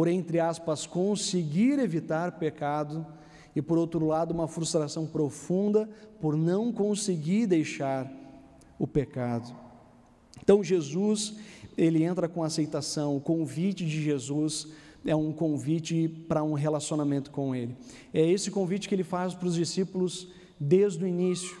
por, 0.00 0.08
entre 0.08 0.40
aspas, 0.40 0.86
conseguir 0.86 1.78
evitar 1.78 2.38
pecado, 2.38 3.06
e 3.54 3.60
por 3.60 3.76
outro 3.76 4.06
lado, 4.06 4.32
uma 4.32 4.48
frustração 4.48 5.06
profunda 5.06 5.90
por 6.18 6.38
não 6.38 6.72
conseguir 6.72 7.46
deixar 7.46 8.10
o 8.78 8.86
pecado. 8.86 9.54
Então, 10.42 10.64
Jesus, 10.64 11.34
ele 11.76 12.02
entra 12.02 12.30
com 12.30 12.42
aceitação, 12.42 13.14
o 13.14 13.20
convite 13.20 13.84
de 13.84 14.02
Jesus 14.02 14.68
é 15.04 15.14
um 15.14 15.32
convite 15.32 16.08
para 16.26 16.42
um 16.42 16.54
relacionamento 16.54 17.30
com 17.30 17.54
Ele. 17.54 17.76
É 18.14 18.26
esse 18.26 18.50
convite 18.50 18.88
que 18.88 18.94
ele 18.94 19.04
faz 19.04 19.34
para 19.34 19.48
os 19.48 19.54
discípulos 19.54 20.28
desde 20.58 21.04
o 21.04 21.06
início. 21.06 21.58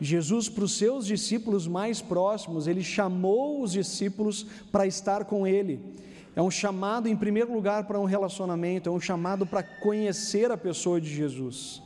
Jesus, 0.00 0.48
para 0.48 0.64
os 0.64 0.78
seus 0.78 1.04
discípulos 1.04 1.68
mais 1.68 2.00
próximos, 2.00 2.66
ele 2.66 2.82
chamou 2.82 3.60
os 3.60 3.72
discípulos 3.72 4.46
para 4.72 4.86
estar 4.86 5.26
com 5.26 5.46
Ele. 5.46 6.02
É 6.36 6.42
um 6.42 6.50
chamado, 6.50 7.08
em 7.08 7.16
primeiro 7.16 7.52
lugar, 7.52 7.84
para 7.86 8.00
um 8.00 8.04
relacionamento, 8.04 8.88
é 8.88 8.92
um 8.92 9.00
chamado 9.00 9.46
para 9.46 9.62
conhecer 9.62 10.50
a 10.50 10.56
pessoa 10.56 11.00
de 11.00 11.08
Jesus. 11.08 11.80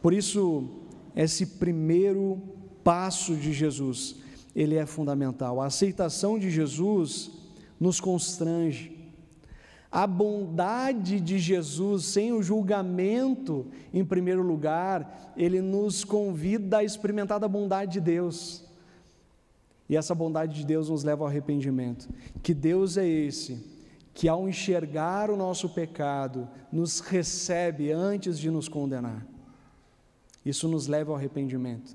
Por 0.00 0.14
isso, 0.14 0.68
esse 1.14 1.46
primeiro 1.46 2.40
passo 2.82 3.36
de 3.36 3.52
Jesus, 3.52 4.16
ele 4.56 4.76
é 4.76 4.86
fundamental. 4.86 5.60
A 5.60 5.66
aceitação 5.66 6.38
de 6.38 6.50
Jesus 6.50 7.30
nos 7.78 8.00
constrange. 8.00 8.98
A 9.90 10.06
bondade 10.06 11.20
de 11.20 11.38
Jesus, 11.38 12.06
sem 12.06 12.32
o 12.32 12.42
julgamento, 12.42 13.66
em 13.92 14.02
primeiro 14.02 14.42
lugar, 14.42 15.32
ele 15.36 15.60
nos 15.60 16.02
convida 16.02 16.78
a 16.78 16.84
experimentar 16.84 17.44
a 17.44 17.48
bondade 17.48 17.92
de 17.92 18.00
Deus. 18.00 18.61
E 19.92 19.96
essa 19.96 20.14
bondade 20.14 20.54
de 20.54 20.64
Deus 20.64 20.88
nos 20.88 21.04
leva 21.04 21.22
ao 21.22 21.28
arrependimento. 21.28 22.08
Que 22.42 22.54
Deus 22.54 22.96
é 22.96 23.06
esse 23.06 23.62
que, 24.14 24.26
ao 24.26 24.48
enxergar 24.48 25.28
o 25.30 25.36
nosso 25.36 25.68
pecado, 25.68 26.48
nos 26.72 27.00
recebe 27.00 27.92
antes 27.92 28.38
de 28.38 28.50
nos 28.50 28.70
condenar. 28.70 29.26
Isso 30.46 30.66
nos 30.66 30.86
leva 30.86 31.10
ao 31.12 31.16
arrependimento. 31.18 31.94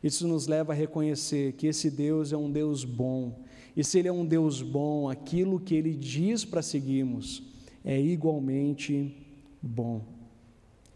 Isso 0.00 0.28
nos 0.28 0.46
leva 0.46 0.72
a 0.72 0.76
reconhecer 0.76 1.54
que 1.54 1.66
esse 1.66 1.90
Deus 1.90 2.32
é 2.32 2.36
um 2.36 2.48
Deus 2.48 2.84
bom. 2.84 3.42
E 3.76 3.82
se 3.82 3.98
Ele 3.98 4.06
é 4.06 4.12
um 4.12 4.24
Deus 4.24 4.62
bom, 4.62 5.10
aquilo 5.10 5.58
que 5.58 5.74
Ele 5.74 5.96
diz 5.96 6.44
para 6.44 6.62
seguirmos 6.62 7.42
é 7.84 8.00
igualmente 8.00 9.16
bom. 9.60 10.00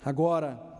Agora, 0.00 0.75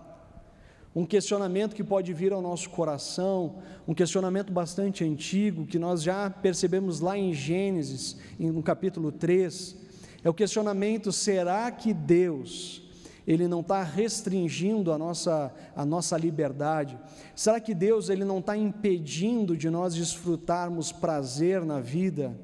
um 0.96 1.04
questionamento 1.04 1.76
que 1.76 1.84
pode 1.84 2.14
vir 2.14 2.32
ao 2.32 2.40
nosso 2.40 2.70
coração, 2.70 3.56
um 3.86 3.92
questionamento 3.92 4.50
bastante 4.50 5.04
antigo, 5.04 5.66
que 5.66 5.78
nós 5.78 6.02
já 6.02 6.30
percebemos 6.30 7.00
lá 7.00 7.18
em 7.18 7.34
Gênesis, 7.34 8.16
no 8.38 8.62
capítulo 8.62 9.12
3, 9.12 9.76
é 10.24 10.30
o 10.30 10.32
questionamento: 10.32 11.12
será 11.12 11.70
que 11.70 11.92
Deus, 11.92 12.82
Ele 13.26 13.46
não 13.46 13.60
está 13.60 13.82
restringindo 13.82 14.90
a 14.90 14.96
nossa, 14.96 15.52
a 15.76 15.84
nossa 15.84 16.16
liberdade? 16.16 16.98
Será 17.34 17.60
que 17.60 17.74
Deus, 17.74 18.08
Ele 18.08 18.24
não 18.24 18.38
está 18.38 18.56
impedindo 18.56 19.54
de 19.54 19.68
nós 19.68 19.94
desfrutarmos 19.94 20.92
prazer 20.92 21.62
na 21.62 21.78
vida? 21.78 22.34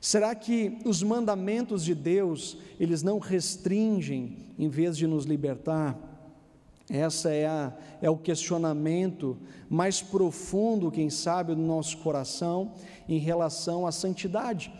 Será 0.00 0.32
que 0.32 0.78
os 0.84 1.02
mandamentos 1.02 1.84
de 1.84 1.92
Deus, 1.94 2.56
eles 2.78 3.02
não 3.02 3.18
restringem 3.18 4.36
em 4.56 4.68
vez 4.68 4.96
de 4.96 5.08
nos 5.08 5.24
libertar? 5.24 6.11
Essa 6.92 7.30
é, 7.30 7.46
a, 7.46 7.72
é 8.02 8.10
o 8.10 8.18
questionamento 8.18 9.38
mais 9.66 10.02
profundo, 10.02 10.90
quem 10.90 11.08
sabe, 11.08 11.54
do 11.54 11.62
nosso 11.62 11.96
coração 11.96 12.72
em 13.08 13.16
relação 13.16 13.86
à 13.86 13.90
santidade. 13.90 14.70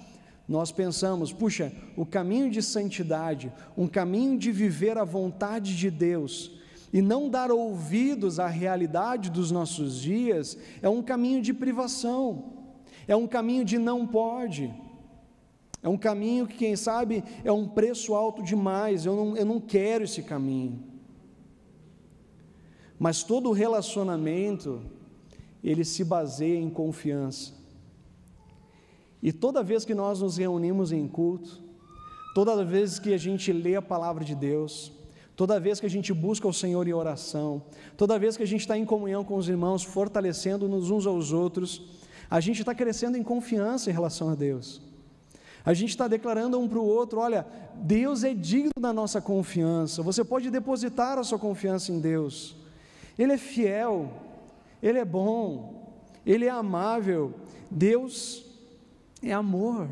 Nós 0.47 0.71
pensamos, 0.71 1.33
puxa, 1.33 1.73
o 1.97 2.04
caminho 2.04 2.50
de 2.50 2.62
santidade, 2.62 3.50
um 3.75 3.88
caminho 3.88 4.38
de 4.38 4.52
viver 4.52 4.99
a 4.99 5.04
vontade 5.04 5.75
de 5.75 5.90
Deus 5.90 6.52
e 6.92 7.00
não 7.00 7.31
dar 7.31 7.50
ouvidos 7.50 8.38
à 8.38 8.47
realidade 8.47 9.31
dos 9.31 9.50
nossos 9.50 9.99
dias, 9.99 10.59
é 10.83 10.90
um 10.90 11.02
caminho 11.02 11.40
de 11.40 11.54
privação, 11.54 12.52
é 13.09 13.16
um 13.16 13.26
caminho 13.26 13.64
de 13.64 13.78
não 13.78 14.07
pode. 14.07 14.71
É 15.83 15.88
um 15.88 15.97
caminho 15.97 16.47
que, 16.47 16.59
quem 16.59 16.76
sabe, 16.76 17.25
é 17.42 17.50
um 17.50 17.66
preço 17.66 18.14
alto 18.14 18.42
demais. 18.42 19.07
Eu 19.07 19.16
não, 19.16 19.37
eu 19.37 19.47
não 19.47 19.59
quero 19.59 20.04
esse 20.04 20.23
caminho. 20.23 20.91
Mas 23.02 23.25
todo 23.25 23.50
relacionamento, 23.50 24.80
ele 25.61 25.85
se 25.85 26.04
baseia 26.04 26.56
em 26.56 26.71
confiança. 26.71 27.52
E 29.21 29.32
toda 29.32 29.61
vez 29.61 29.85
que 29.85 29.92
nós 29.92 30.21
nos 30.21 30.37
reunimos 30.37 30.92
em 30.92 31.09
culto, 31.09 31.61
toda 32.32 32.64
vez 32.64 33.00
que 33.00 33.12
a 33.12 33.18
gente 33.18 33.52
lê 33.52 33.75
a 33.75 33.82
palavra 33.82 34.25
de 34.25 34.37
Deus, 34.37 34.92
toda 35.35 35.59
vez 35.59 35.80
que 35.80 35.87
a 35.87 35.90
gente 35.90 36.12
busca 36.12 36.47
o 36.47 36.52
Senhor 36.52 36.87
em 36.87 36.92
oração, 36.92 37.64
toda 37.97 38.21
vez 38.21 38.37
que 38.37 38.44
a 38.44 38.47
gente 38.47 38.61
está 38.61 38.78
em 38.78 38.85
comunhão 38.85 39.25
com 39.25 39.35
os 39.35 39.49
irmãos, 39.49 39.82
fortalecendo-nos 39.82 40.88
uns 40.88 41.04
aos 41.04 41.32
outros, 41.32 41.82
a 42.30 42.38
gente 42.38 42.61
está 42.61 42.73
crescendo 42.73 43.16
em 43.16 43.23
confiança 43.25 43.90
em 43.90 43.92
relação 43.92 44.28
a 44.28 44.37
Deus. 44.37 44.80
A 45.64 45.75
gente 45.75 45.90
está 45.90 46.06
declarando 46.06 46.56
um 46.56 46.68
para 46.68 46.78
o 46.78 46.87
outro: 46.87 47.18
olha, 47.18 47.44
Deus 47.75 48.23
é 48.23 48.32
digno 48.32 48.71
da 48.78 48.92
nossa 48.92 49.21
confiança, 49.21 50.04
você 50.04 50.23
pode 50.23 50.52
depositar 50.52 51.18
a 51.18 51.25
sua 51.25 51.37
confiança 51.40 51.90
em 51.90 51.99
Deus. 51.99 52.62
Ele 53.19 53.33
é 53.33 53.38
fiel, 53.38 54.11
Ele 54.83 54.99
é 54.99 55.04
bom, 55.04 55.92
Ele 56.25 56.47
é 56.47 56.50
amável. 56.50 57.35
Deus 57.71 58.45
é 59.23 59.33
amor. 59.33 59.88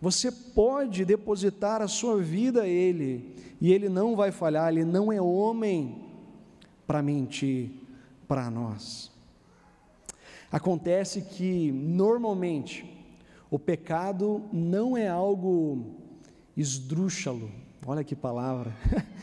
Você 0.00 0.30
pode 0.30 1.04
depositar 1.04 1.82
a 1.82 1.88
sua 1.88 2.20
vida 2.22 2.62
a 2.62 2.68
Ele, 2.68 3.34
e 3.60 3.72
Ele 3.72 3.88
não 3.88 4.14
vai 4.14 4.30
falhar, 4.30 4.70
Ele 4.70 4.84
não 4.84 5.12
é 5.12 5.20
homem 5.20 6.04
para 6.86 7.02
mentir 7.02 7.70
para 8.28 8.48
nós. 8.50 9.10
Acontece 10.50 11.22
que, 11.22 11.72
normalmente, 11.72 12.98
o 13.50 13.58
pecado 13.58 14.42
não 14.52 14.96
é 14.96 15.08
algo 15.08 15.96
esdrúxalo, 16.56 17.50
olha 17.84 18.04
que 18.04 18.14
palavra. 18.14 18.72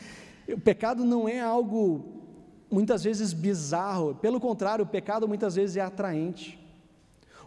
o 0.49 0.59
pecado 0.59 1.05
não 1.05 1.27
é 1.27 1.39
algo 1.39 2.24
muitas 2.69 3.03
vezes 3.03 3.33
bizarro, 3.33 4.15
pelo 4.15 4.39
contrário, 4.39 4.83
o 4.83 4.87
pecado 4.87 5.27
muitas 5.27 5.55
vezes 5.55 5.77
é 5.77 5.81
atraente. 5.81 6.59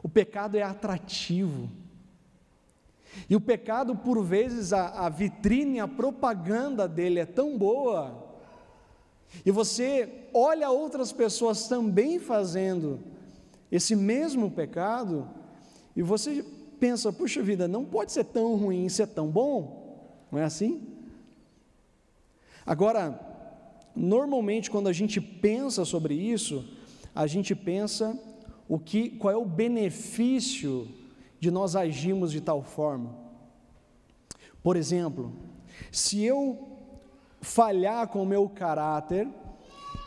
O 0.02 0.08
pecado 0.08 0.56
é 0.56 0.62
atrativo. 0.62 1.68
E 3.28 3.34
o 3.34 3.40
pecado, 3.40 3.96
por 3.96 4.22
vezes, 4.22 4.72
a, 4.72 5.06
a 5.06 5.08
vitrine, 5.08 5.80
a 5.80 5.88
propaganda 5.88 6.87
dele 6.87 7.20
é 7.20 7.26
tão 7.26 7.56
boa, 7.56 8.26
e 9.44 9.50
você 9.50 10.28
olha 10.32 10.70
outras 10.70 11.12
pessoas 11.12 11.68
também 11.68 12.18
fazendo 12.18 13.00
esse 13.70 13.94
mesmo 13.94 14.50
pecado, 14.50 15.28
e 15.94 16.02
você 16.02 16.44
pensa, 16.78 17.12
puxa 17.12 17.42
vida, 17.42 17.66
não 17.66 17.84
pode 17.84 18.12
ser 18.12 18.25
tão 18.25 18.56
ruim 18.56 18.88
ser 18.88 19.08
tão 19.08 19.28
bom, 19.28 20.26
não 20.30 20.38
é 20.38 20.44
assim? 20.44 20.87
Agora, 22.64 23.27
normalmente 23.99 24.71
quando 24.71 24.88
a 24.88 24.93
gente 24.93 25.21
pensa 25.21 25.85
sobre 25.85 26.14
isso, 26.14 26.64
a 27.14 27.26
gente 27.26 27.55
pensa 27.55 28.19
o 28.69 28.78
que, 28.78 29.11
qual 29.11 29.33
é 29.33 29.37
o 29.37 29.45
benefício 29.45 30.88
de 31.40 31.50
nós 31.50 31.75
agirmos 31.75 32.31
de 32.31 32.40
tal 32.40 32.62
forma. 32.62 33.14
Por 34.62 34.76
exemplo, 34.76 35.33
se 35.90 36.23
eu 36.23 36.69
falhar 37.40 38.09
com 38.09 38.23
o 38.23 38.26
meu 38.26 38.49
caráter 38.49 39.28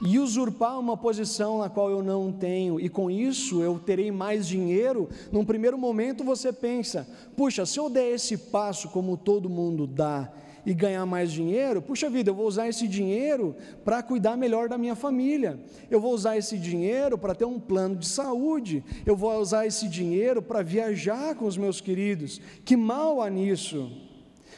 e 0.05 0.17
usurpar 0.17 0.79
uma 0.79 0.97
posição 0.97 1.59
na 1.59 1.69
qual 1.69 1.89
eu 1.89 2.01
não 2.01 2.31
tenho, 2.31 2.79
e 2.79 2.89
com 2.89 3.09
isso 3.09 3.61
eu 3.61 3.77
terei 3.79 4.11
mais 4.11 4.47
dinheiro, 4.47 5.07
num 5.31 5.45
primeiro 5.45 5.77
momento 5.77 6.23
você 6.23 6.51
pensa: 6.51 7.07
puxa, 7.37 7.65
se 7.65 7.79
eu 7.79 7.89
der 7.89 8.09
esse 8.11 8.37
passo 8.37 8.89
como 8.89 9.15
todo 9.15 9.49
mundo 9.49 9.85
dá, 9.85 10.31
e 10.65 10.73
ganhar 10.73 11.05
mais 11.05 11.31
dinheiro, 11.31 11.81
puxa 11.81 12.09
vida, 12.09 12.29
eu 12.29 12.35
vou 12.35 12.47
usar 12.47 12.67
esse 12.67 12.87
dinheiro 12.87 13.55
para 13.83 14.03
cuidar 14.03 14.37
melhor 14.37 14.69
da 14.69 14.77
minha 14.77 14.95
família, 14.95 15.59
eu 15.89 15.99
vou 15.99 16.13
usar 16.13 16.37
esse 16.37 16.57
dinheiro 16.57 17.17
para 17.17 17.35
ter 17.35 17.45
um 17.45 17.59
plano 17.59 17.95
de 17.95 18.07
saúde, 18.07 18.83
eu 19.05 19.15
vou 19.15 19.33
usar 19.39 19.65
esse 19.65 19.87
dinheiro 19.87 20.41
para 20.41 20.61
viajar 20.61 21.35
com 21.35 21.45
os 21.45 21.57
meus 21.57 21.81
queridos. 21.81 22.39
Que 22.63 22.75
mal 22.75 23.21
há 23.21 23.29
nisso? 23.29 23.91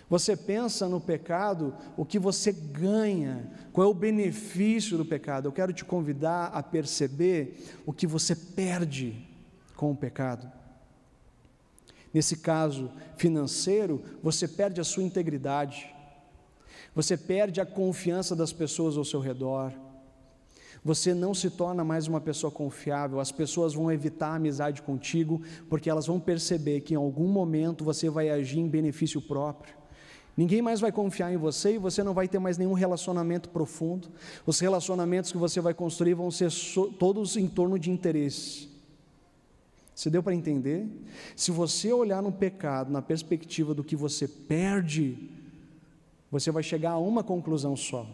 Você 0.10 0.36
pensa 0.36 0.88
no 0.88 1.00
pecado, 1.00 1.74
o 1.98 2.05
que 2.05 2.19
você 2.19 2.51
ganha, 2.51 3.50
qual 3.72 3.88
é 3.88 3.89
o 3.89 3.93
benefício 3.95 4.98
do 4.98 5.05
pecado. 5.05 5.48
Eu 5.48 5.51
quero 5.51 5.74
te 5.74 5.83
convidar 5.83 6.51
a 6.53 6.62
perceber 6.62 7.57
o 7.86 7.93
que 7.93 8.05
você 8.05 8.36
perde 8.36 9.27
com 9.75 9.91
o 9.91 9.95
pecado. 9.95 10.51
Nesse 12.13 12.38
caso 12.38 12.91
financeiro, 13.17 14.03
você 14.22 14.48
perde 14.48 14.79
a 14.79 14.83
sua 14.83 15.01
integridade, 15.01 15.93
você 16.94 17.18
perde 17.18 17.60
a 17.60 17.66
confiança 17.66 18.36
das 18.36 18.54
pessoas 18.54 18.98
ao 18.98 19.06
seu 19.06 19.20
redor, 19.20 19.74
você 20.84 21.14
não 21.14 21.34
se 21.34 21.50
torna 21.50 21.84
mais 21.84 22.08
uma 22.08 22.20
pessoa 22.20 22.52
confiável, 22.52 23.22
as 23.22 23.32
pessoas 23.32 23.74
vão 23.74 23.90
evitar 23.90 24.30
a 24.30 24.36
amizade 24.36 24.82
contigo, 24.82 25.42
porque 25.70 25.90
elas 25.90 26.08
vão 26.08 26.20
perceber 26.20 26.82
que 26.82 26.94
em 26.94 26.98
algum 26.98 27.28
momento 27.28 27.86
você 27.86 28.10
vai 28.10 28.30
agir 28.30 28.60
em 28.60 28.68
benefício 28.68 29.22
próprio. 29.22 29.76
Ninguém 30.36 30.62
mais 30.62 30.82
vai 30.82 30.92
confiar 30.92 31.32
em 31.32 31.38
você 31.38 31.76
e 31.76 31.78
você 31.78 32.04
não 32.04 32.14
vai 32.14 32.27
ter 32.27 32.40
mais 32.40 32.58
nenhum 32.58 32.74
relacionamento 32.74 33.50
profundo. 33.50 34.10
Os 34.46 34.60
relacionamentos 34.60 35.32
que 35.32 35.38
você 35.38 35.62
vai 35.62 35.74
construir 35.74 36.16
vão 36.16 36.32
ser 36.32 36.51
so, 36.51 36.88
todos 36.88 37.38
em 37.38 37.48
torno 37.48 37.77
de 37.77 37.92
interesse. 37.92 38.68
Você 39.96 40.10
deu 40.10 40.24
para 40.24 40.34
entender? 40.34 40.88
Se 41.36 41.51
você 41.51 41.94
olhar 41.94 42.22
no 42.22 42.32
pecado 42.32 42.92
na 42.92 43.01
perspectiva 43.01 43.75
do 43.75 43.84
que 43.84 43.96
você 43.96 44.27
perde, 44.27 45.29
você 46.33 46.50
vai 46.50 46.63
chegar 46.63 46.93
a 46.93 46.98
uma 46.98 47.24
conclusão 47.24 47.75
só. 47.75 48.07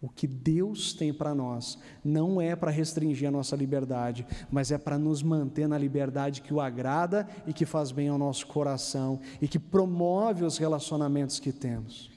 O 0.00 0.08
que 0.08 0.24
Deus 0.24 0.92
tem 0.92 1.12
para 1.12 1.34
nós 1.34 1.76
não 2.04 2.40
é 2.40 2.54
para 2.54 2.70
restringir 2.70 3.26
a 3.26 3.32
nossa 3.32 3.56
liberdade, 3.56 4.24
mas 4.52 4.70
é 4.70 4.78
para 4.78 4.96
nos 4.96 5.20
manter 5.20 5.66
na 5.66 5.76
liberdade 5.76 6.42
que 6.42 6.54
o 6.54 6.60
agrada 6.60 7.26
e 7.44 7.52
que 7.52 7.66
faz 7.66 7.90
bem 7.90 8.06
ao 8.06 8.16
nosso 8.16 8.46
coração 8.46 9.18
e 9.42 9.48
que 9.48 9.58
promove 9.58 10.44
os 10.44 10.58
relacionamentos 10.58 11.40
que 11.40 11.50
temos. 11.50 12.08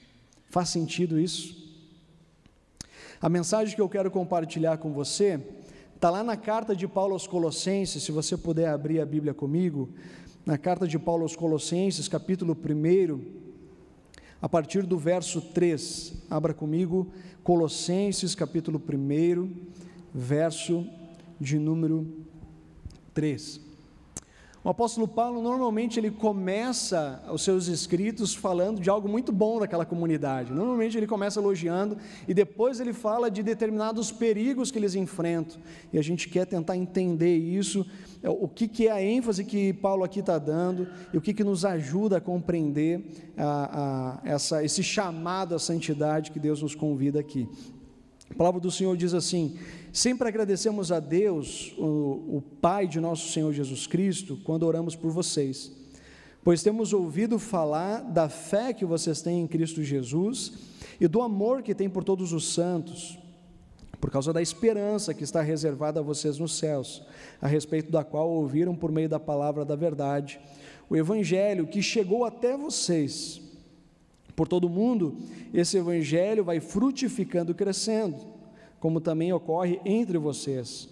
Faz 0.50 0.68
sentido 0.68 1.18
isso? 1.18 1.66
A 3.20 3.28
mensagem 3.28 3.74
que 3.74 3.80
eu 3.80 3.88
quero 3.88 4.12
compartilhar 4.12 4.78
com 4.78 4.92
você 4.92 5.44
está 5.96 6.10
lá 6.10 6.22
na 6.22 6.36
carta 6.36 6.76
de 6.76 6.86
Paulo 6.86 7.14
aos 7.14 7.26
Colossenses, 7.26 8.04
se 8.04 8.12
você 8.12 8.36
puder 8.36 8.68
abrir 8.68 9.00
a 9.00 9.06
Bíblia 9.06 9.34
comigo, 9.34 9.88
na 10.46 10.56
carta 10.56 10.86
de 10.86 10.96
Paulo 10.96 11.24
aos 11.24 11.34
Colossenses, 11.34 12.06
capítulo 12.06 12.56
1 12.56 13.47
a 14.40 14.48
partir 14.48 14.84
do 14.84 14.98
verso 14.98 15.40
3. 15.40 16.14
Abra 16.30 16.54
comigo 16.54 17.08
Colossenses, 17.42 18.34
capítulo 18.34 18.80
1, 18.80 19.50
verso 20.14 20.86
de 21.40 21.58
número 21.58 22.06
3. 23.14 23.67
O 24.64 24.70
apóstolo 24.70 25.06
Paulo 25.06 25.40
normalmente 25.40 26.00
ele 26.00 26.10
começa 26.10 27.22
os 27.32 27.42
seus 27.42 27.68
escritos 27.68 28.34
falando 28.34 28.80
de 28.80 28.90
algo 28.90 29.08
muito 29.08 29.30
bom 29.30 29.60
daquela 29.60 29.86
comunidade. 29.86 30.52
Normalmente 30.52 30.96
ele 30.96 31.06
começa 31.06 31.38
elogiando 31.38 31.96
e 32.26 32.34
depois 32.34 32.80
ele 32.80 32.92
fala 32.92 33.30
de 33.30 33.40
determinados 33.40 34.10
perigos 34.10 34.72
que 34.72 34.78
eles 34.78 34.96
enfrentam. 34.96 35.60
E 35.92 35.98
a 35.98 36.02
gente 36.02 36.28
quer 36.28 36.44
tentar 36.44 36.76
entender 36.76 37.36
isso, 37.36 37.86
é, 38.20 38.28
o 38.28 38.48
que, 38.48 38.66
que 38.66 38.88
é 38.88 38.90
a 38.90 39.00
ênfase 39.00 39.44
que 39.44 39.72
Paulo 39.74 40.02
aqui 40.02 40.18
está 40.18 40.38
dando 40.38 40.88
e 41.14 41.16
o 41.16 41.20
que, 41.20 41.32
que 41.32 41.44
nos 41.44 41.64
ajuda 41.64 42.16
a 42.16 42.20
compreender 42.20 43.32
a, 43.36 44.20
a, 44.24 44.28
essa, 44.28 44.64
esse 44.64 44.82
chamado 44.82 45.54
à 45.54 45.58
santidade 45.60 46.32
que 46.32 46.40
Deus 46.40 46.62
nos 46.62 46.74
convida 46.74 47.20
aqui. 47.20 47.48
A 48.30 48.34
palavra 48.34 48.60
do 48.60 48.70
Senhor 48.70 48.96
diz 48.96 49.14
assim: 49.14 49.56
Sempre 49.92 50.28
agradecemos 50.28 50.92
a 50.92 51.00
Deus, 51.00 51.74
o, 51.78 52.36
o 52.36 52.44
Pai 52.60 52.86
de 52.86 53.00
nosso 53.00 53.32
Senhor 53.32 53.52
Jesus 53.52 53.86
Cristo, 53.86 54.38
quando 54.44 54.64
oramos 54.64 54.94
por 54.94 55.10
vocês, 55.10 55.72
pois 56.44 56.62
temos 56.62 56.92
ouvido 56.92 57.38
falar 57.38 58.00
da 58.02 58.28
fé 58.28 58.72
que 58.72 58.84
vocês 58.84 59.22
têm 59.22 59.40
em 59.40 59.46
Cristo 59.46 59.82
Jesus 59.82 60.52
e 61.00 61.08
do 61.08 61.22
amor 61.22 61.62
que 61.62 61.74
têm 61.74 61.88
por 61.88 62.04
todos 62.04 62.32
os 62.32 62.52
santos, 62.52 63.18
por 63.98 64.10
causa 64.10 64.32
da 64.32 64.42
esperança 64.42 65.14
que 65.14 65.24
está 65.24 65.40
reservada 65.40 66.00
a 66.00 66.02
vocês 66.02 66.38
nos 66.38 66.58
céus, 66.58 67.02
a 67.40 67.48
respeito 67.48 67.90
da 67.90 68.04
qual 68.04 68.30
ouviram 68.30 68.76
por 68.76 68.92
meio 68.92 69.08
da 69.08 69.18
palavra 69.18 69.64
da 69.64 69.74
verdade, 69.74 70.38
o 70.88 70.96
Evangelho 70.96 71.66
que 71.66 71.82
chegou 71.82 72.24
até 72.24 72.56
vocês. 72.56 73.40
Por 74.36 74.46
todo 74.46 74.68
mundo, 74.68 75.16
esse 75.52 75.76
Evangelho 75.76 76.44
vai 76.44 76.60
frutificando 76.60 77.50
e 77.50 77.54
crescendo 77.54 78.37
como 78.80 79.00
também 79.00 79.32
ocorre 79.32 79.80
entre 79.84 80.18
vocês, 80.18 80.88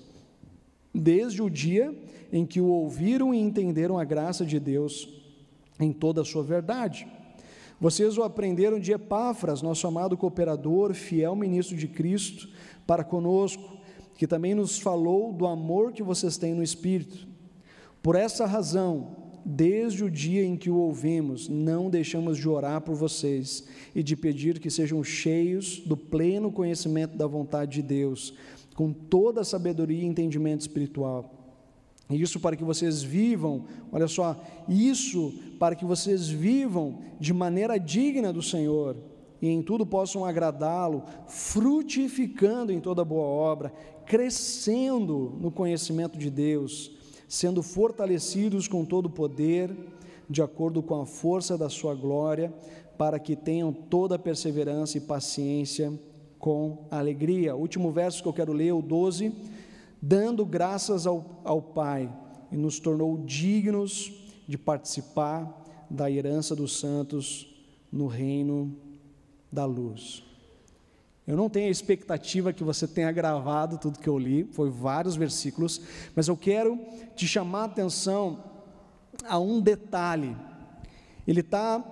desde 0.95 1.43
o 1.43 1.51
dia 1.51 1.95
em 2.33 2.45
que 2.45 2.61
o 2.61 2.67
ouviram 2.67 3.33
e 3.33 3.39
entenderam 3.39 3.99
a 3.99 4.05
graça 4.05 4.45
de 4.45 4.59
Deus 4.59 5.09
em 5.79 5.93
toda 5.93 6.23
a 6.23 6.25
sua 6.25 6.43
verdade. 6.43 7.07
Vocês 7.81 8.17
o 8.17 8.23
aprenderam 8.23 8.81
de 8.81 8.93
Epáfras, 8.93 9.61
nosso 9.61 9.87
amado 9.87 10.17
cooperador, 10.17 10.95
fiel 10.95 11.37
ministro 11.37 11.77
de 11.77 11.87
Cristo, 11.87 12.49
para 12.87 13.05
conosco, 13.05 13.77
que 14.17 14.27
também 14.27 14.55
nos 14.55 14.79
falou 14.79 15.33
do 15.33 15.47
amor 15.47 15.93
que 15.93 16.03
vocês 16.03 16.39
têm 16.39 16.55
no 16.55 16.63
Espírito. 16.63 17.29
Por 18.03 18.17
essa 18.17 18.47
razão, 18.47 19.26
desde 19.49 20.03
o 20.03 20.11
dia 20.11 20.45
em 20.45 20.57
que 20.57 20.69
o 20.69 20.77
ouvimos, 20.77 21.49
não 21.49 21.89
deixamos 21.89 22.37
de 22.37 22.49
orar 22.49 22.81
por 22.81 22.97
vocês 22.97 23.65
e 23.95 24.03
de 24.03 24.17
pedir 24.17 24.59
que 24.59 24.69
sejam 24.69 25.05
cheios 25.05 25.79
do 25.87 25.97
pleno 25.97 26.51
conhecimento 26.51 27.17
da 27.17 27.29
vontade 27.29 27.75
de 27.75 27.83
Deus, 27.83 28.35
com 28.75 28.93
toda 28.93 29.43
a 29.43 29.45
sabedoria 29.45 30.03
e 30.03 30.05
entendimento 30.05 30.63
espiritual. 30.63 31.33
Isso 32.11 32.41
para 32.41 32.57
que 32.57 32.65
vocês 32.65 33.05
vivam, 33.05 33.67
olha 33.93 34.09
só, 34.09 34.37
isso 34.69 35.33
para 35.61 35.77
que 35.77 35.85
vocês 35.85 36.29
vivam 36.29 36.99
de 37.21 37.33
maneira 37.33 37.79
digna 37.79 38.33
do 38.33 38.43
Senhor 38.43 38.97
e 39.41 39.49
em 39.49 39.63
tudo 39.63 39.87
possam 39.87 40.25
agradá-lo, 40.25 41.05
frutificando 41.29 42.73
em 42.73 42.81
toda 42.81 43.05
boa 43.05 43.27
obra, 43.27 43.73
crescendo 44.05 45.37
no 45.41 45.53
conhecimento 45.53 46.19
de 46.19 46.31
Deus 46.31 46.96
sendo 47.29 47.63
fortalecidos 47.63 48.69
com 48.69 48.85
todo 48.85 49.07
o 49.07 49.11
poder, 49.11 49.75
de 50.29 50.43
acordo 50.43 50.83
com 50.83 51.01
a 51.01 51.07
força 51.07 51.57
da 51.57 51.69
sua 51.69 51.95
glória, 51.95 52.53
para 52.97 53.19
que 53.19 53.37
tenham 53.37 53.73
toda 53.73 54.15
a 54.17 54.19
perseverança 54.19 54.99
e 54.99 55.01
paciência 55.01 55.93
com 56.39 56.87
alegria. 56.91 57.55
Último 57.55 57.91
verso 57.91 58.23
que 58.23 58.29
eu 58.29 58.33
quero 58.33 58.53
ler, 58.53 58.73
o 58.73 58.83
12, 58.83 59.33
dando 60.01 60.45
graças 60.45 61.07
ao, 61.07 61.41
ao 61.45 61.61
Pai, 61.61 62.13
e 62.51 62.57
nos 62.57 62.79
tornou 62.79 63.19
dignos 63.19 64.13
de 64.47 64.57
participar 64.57 65.65
da 65.91 66.11
herança 66.11 66.55
dos 66.55 66.79
santos 66.79 67.55
no 67.91 68.07
reino 68.07 68.77
da 69.51 69.65
luz. 69.65 70.26
Eu 71.27 71.37
não 71.37 71.51
tenho 71.51 71.67
a 71.67 71.71
expectativa 71.71 72.53
que 72.53 72.63
você 72.63 72.87
tenha 72.87 73.11
gravado 73.11 73.79
tudo 73.79 73.99
que 73.99 74.09
eu 74.09 74.17
li, 74.17 74.45
foi 74.53 74.71
vários 74.71 75.17
versículos, 75.17 75.81
mas 76.15 76.29
eu 76.29 76.37
quero 76.37 76.79
te 77.17 77.27
chamar 77.27 77.63
a 77.63 77.65
atenção 77.65 78.45
a 79.29 79.37
um 79.37 79.61
detalhe. 79.61 80.37
Ele 81.27 81.41
está 81.41 81.85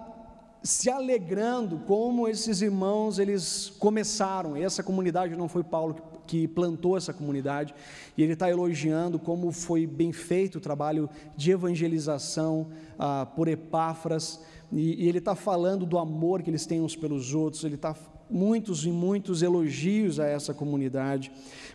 se 0.62 0.88
alegrando 0.88 1.80
como 1.80 2.28
esses 2.28 2.62
irmãos 2.62 3.18
eles 3.18 3.70
começaram. 3.78 4.56
E 4.56 4.62
essa 4.62 4.84
comunidade 4.84 5.34
não 5.36 5.48
foi 5.48 5.64
Paulo 5.64 5.96
que 6.26 6.48
plantou 6.48 6.96
essa 6.96 7.12
comunidade, 7.12 7.74
e 8.16 8.22
ele 8.22 8.32
está 8.32 8.48
elogiando 8.48 9.18
como 9.18 9.52
foi 9.52 9.86
bem 9.86 10.10
feito 10.10 10.56
o 10.56 10.60
trabalho 10.60 11.10
de 11.36 11.50
evangelização 11.50 12.68
ah, 12.98 13.26
por 13.36 13.46
Epáfras, 13.46 14.40
e, 14.72 15.04
e 15.04 15.08
ele 15.08 15.18
está 15.18 15.34
falando 15.34 15.84
do 15.84 15.98
amor 15.98 16.42
que 16.42 16.48
eles 16.48 16.64
têm 16.64 16.80
uns 16.80 16.96
pelos 16.96 17.34
outros, 17.34 17.62
ele 17.62 17.74
está 17.74 17.94
muitos 18.30 18.84
e 18.84 18.90
muitos 18.90 19.42
elogios 19.42 20.18
a 20.18 20.26
essa 20.26 20.54
comunidade, 20.54 21.30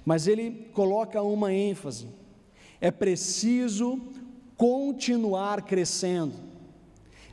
mas 0.06 0.28
ele 0.28 0.70
coloca 0.74 1.22
uma 1.22 1.54
ênfase: 1.54 2.08
é 2.82 2.92
preciso 2.92 4.00
continuar 4.58 5.62
crescendo. 5.64 6.50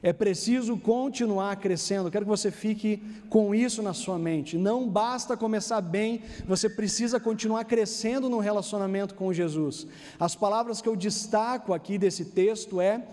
É 0.03 0.13
preciso 0.13 0.77
continuar 0.77 1.57
crescendo. 1.57 2.11
quero 2.11 2.25
que 2.25 2.31
você 2.31 2.51
fique 2.51 3.03
com 3.29 3.53
isso 3.53 3.83
na 3.83 3.93
sua 3.93 4.19
mente. 4.19 4.57
Não 4.57 4.89
basta 4.89 5.37
começar 5.37 5.81
bem, 5.81 6.23
você 6.47 6.69
precisa 6.69 7.19
continuar 7.19 7.65
crescendo 7.65 8.29
no 8.29 8.39
relacionamento 8.39 9.15
com 9.15 9.33
Jesus. 9.33 9.87
As 10.21 10.37
palavras 10.37 10.81
que 10.81 10.89
eu 10.89 10.95
destaco 10.95 11.75
aqui 11.75 11.99
desse 11.99 12.27
texto 12.27 12.81
é 12.81 13.05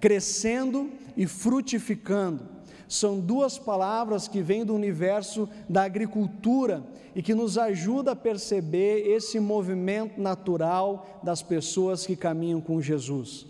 crescendo 0.00 0.90
e 1.16 1.26
frutificando 1.26 2.57
são 2.88 3.20
duas 3.20 3.58
palavras 3.58 4.26
que 4.26 4.40
vêm 4.40 4.64
do 4.64 4.74
universo 4.74 5.48
da 5.68 5.82
agricultura 5.82 6.82
e 7.14 7.22
que 7.22 7.34
nos 7.34 7.58
ajuda 7.58 8.12
a 8.12 8.16
perceber 8.16 9.06
esse 9.06 9.38
movimento 9.38 10.20
natural 10.20 11.20
das 11.22 11.42
pessoas 11.42 12.06
que 12.06 12.16
caminham 12.16 12.60
com 12.60 12.80
Jesus. 12.80 13.46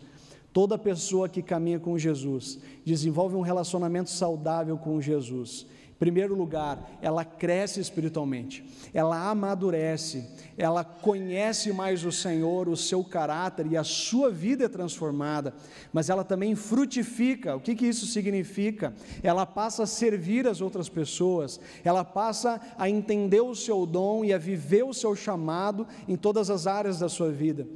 Toda 0.53 0.77
pessoa 0.77 1.29
que 1.29 1.42
caminha 1.42 1.79
com 1.79 1.96
Jesus 1.96 2.59
desenvolve 2.85 3.37
um 3.37 3.40
relacionamento 3.40 4.11
saudável 4.11 4.77
com 4.77 5.01
Jesus 5.01 5.66
primeiro 5.99 6.35
lugar, 6.35 6.99
ela 7.03 7.25
cresce 7.25 7.81
espiritualmente, 7.81 8.65
ela 8.95 9.29
amadurece, 9.29 10.25
ela 10.57 10.85
conhece 10.85 11.73
mais 11.73 12.05
o 12.05 12.13
Senhor, 12.13 12.69
o 12.69 12.77
seu 12.77 13.03
caráter 13.03 13.67
e 13.67 13.77
a 13.77 13.83
sua 13.83 14.31
vida 14.31 14.65
é 14.65 14.69
transformada, 14.69 15.55
mas 15.93 16.09
ela 16.09 16.25
também 16.25 16.55
frutifica. 16.55 17.57
O 17.57 17.61
que, 17.61 17.75
que 17.75 17.87
isso 17.87 18.07
significa? 18.07 18.95
Ela 19.23 19.45
passa 19.45 19.83
a 19.83 19.87
servir 19.87 20.47
as 20.47 20.61
outras 20.61 20.89
pessoas, 20.89 21.59
ela 21.85 22.05
passa 22.05 22.61
a 22.79 22.89
entender 22.89 23.41
o 23.41 23.55
seu 23.55 23.85
dom 23.85 24.25
e 24.25 24.33
a 24.33 24.39
viver 24.39 24.85
o 24.85 24.95
seu 24.95 25.17
chamado 25.17 25.87
em 26.07 26.17
todas 26.17 26.49
as 26.49 26.67
áreas 26.67 27.01
da 27.01 27.09
sua 27.09 27.31
vida. 27.31 27.67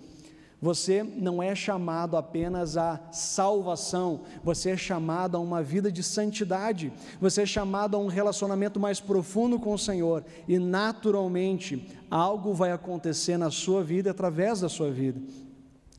Você 0.63 1.03
não 1.03 1.43
é 1.43 1.57
chamado 1.57 2.17
apenas 2.17 2.77
a 2.77 3.01
salvação, 3.11 4.21
você 4.45 4.71
é 4.71 4.77
chamado 4.77 5.37
a 5.37 5.41
uma 5.41 5.61
vida 5.61 5.91
de 5.91 6.05
santidade, 6.05 6.93
você 7.21 7.43
é 7.43 7.47
chamado 7.47 7.97
a 7.97 7.99
um 7.99 8.07
relacionamento 8.07 8.79
mais 8.79 9.01
profundo 9.01 9.59
com 9.59 9.75
o 9.75 9.79
Senhor, 9.79 10.25
e 10.47 10.61
naturalmente 10.61 11.85
algo 12.09 12.55
vai 12.55 12.71
acontecer 12.71 13.37
na 13.37 13.51
sua 13.51 13.83
vida 13.83 14.13
através 14.13 14.61
da 14.61 14.69
sua 14.69 14.89
vida. 14.93 15.21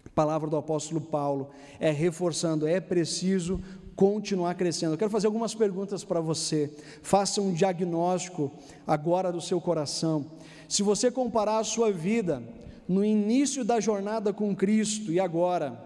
A 0.05 0.09
palavra 0.11 0.49
do 0.49 0.55
apóstolo 0.55 1.01
Paulo 1.01 1.49
é 1.77 1.91
reforçando, 1.91 2.65
é 2.65 2.79
preciso 2.79 3.59
continuar 3.97 4.55
crescendo. 4.55 4.93
Eu 4.93 4.97
quero 4.97 5.11
fazer 5.11 5.27
algumas 5.27 5.53
perguntas 5.53 6.05
para 6.05 6.21
você. 6.21 6.73
Faça 7.01 7.41
um 7.41 7.51
diagnóstico 7.51 8.49
agora 8.87 9.29
do 9.29 9.41
seu 9.41 9.59
coração. 9.59 10.25
Se 10.69 10.81
você 10.81 11.11
comparar 11.11 11.57
a 11.57 11.63
sua 11.65 11.91
vida 11.91 12.41
no 12.87 13.03
início 13.03 13.63
da 13.63 13.79
jornada 13.79 14.33
com 14.33 14.55
Cristo 14.55 15.11
e 15.11 15.19
agora, 15.19 15.79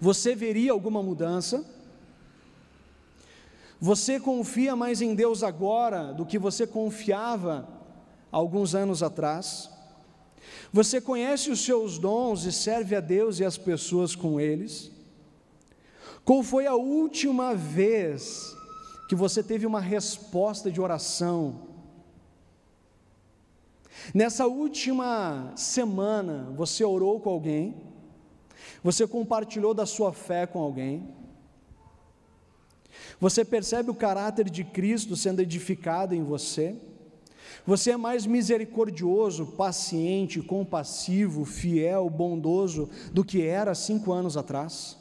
você 0.00 0.34
veria 0.34 0.72
alguma 0.72 1.02
mudança? 1.02 1.64
Você 3.80 4.18
confia 4.18 4.74
mais 4.74 5.00
em 5.00 5.14
Deus 5.14 5.42
agora 5.42 6.12
do 6.12 6.26
que 6.26 6.38
você 6.38 6.66
confiava 6.66 7.68
alguns 8.30 8.74
anos 8.74 9.02
atrás? 9.02 9.70
Você 10.72 11.00
conhece 11.00 11.50
os 11.50 11.64
seus 11.64 11.98
dons 11.98 12.44
e 12.44 12.52
serve 12.52 12.96
a 12.96 13.00
Deus 13.00 13.38
e 13.38 13.44
as 13.44 13.56
pessoas 13.56 14.14
com 14.14 14.40
eles? 14.40 14.90
Qual 16.24 16.42
foi 16.42 16.66
a 16.66 16.74
última 16.74 17.54
vez 17.54 18.54
que 19.08 19.14
você 19.14 19.42
teve 19.42 19.64
uma 19.64 19.80
resposta 19.80 20.70
de 20.70 20.80
oração 20.80 21.67
Nessa 24.14 24.46
última 24.46 25.52
semana, 25.56 26.52
você 26.56 26.84
orou 26.84 27.20
com 27.20 27.30
alguém, 27.30 27.76
você 28.82 29.06
compartilhou 29.06 29.74
da 29.74 29.84
sua 29.84 30.12
fé 30.12 30.46
com 30.46 30.60
alguém, 30.60 31.14
você 33.20 33.44
percebe 33.44 33.90
o 33.90 33.94
caráter 33.94 34.48
de 34.48 34.64
Cristo 34.64 35.16
sendo 35.16 35.40
edificado 35.40 36.14
em 36.14 36.22
você, 36.22 36.76
você 37.66 37.90
é 37.90 37.96
mais 37.96 38.24
misericordioso, 38.24 39.46
paciente, 39.46 40.40
compassivo, 40.40 41.44
fiel, 41.44 42.08
bondoso 42.08 42.88
do 43.12 43.24
que 43.24 43.42
era 43.42 43.74
cinco 43.74 44.12
anos 44.12 44.36
atrás? 44.36 44.96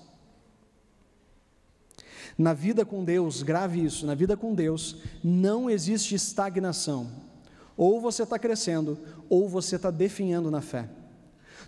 Na 2.38 2.54
vida 2.54 2.86
com 2.86 3.04
Deus, 3.04 3.41
grave 3.41 3.84
isso, 3.84 4.06
na 4.06 4.13
vida 4.13 4.36
com 4.36 4.54
Deus 4.54 4.98
não 5.24 5.70
existe 5.70 6.13
estagnação. 6.13 7.27
Ou 7.78 8.02
você 8.02 8.24
está 8.24 8.40
crescendo, 8.40 8.98
ou 9.30 9.48
você 9.48 9.78
está 9.78 9.92
definhando 9.92 10.52
na 10.52 10.60
fé. 10.60 10.90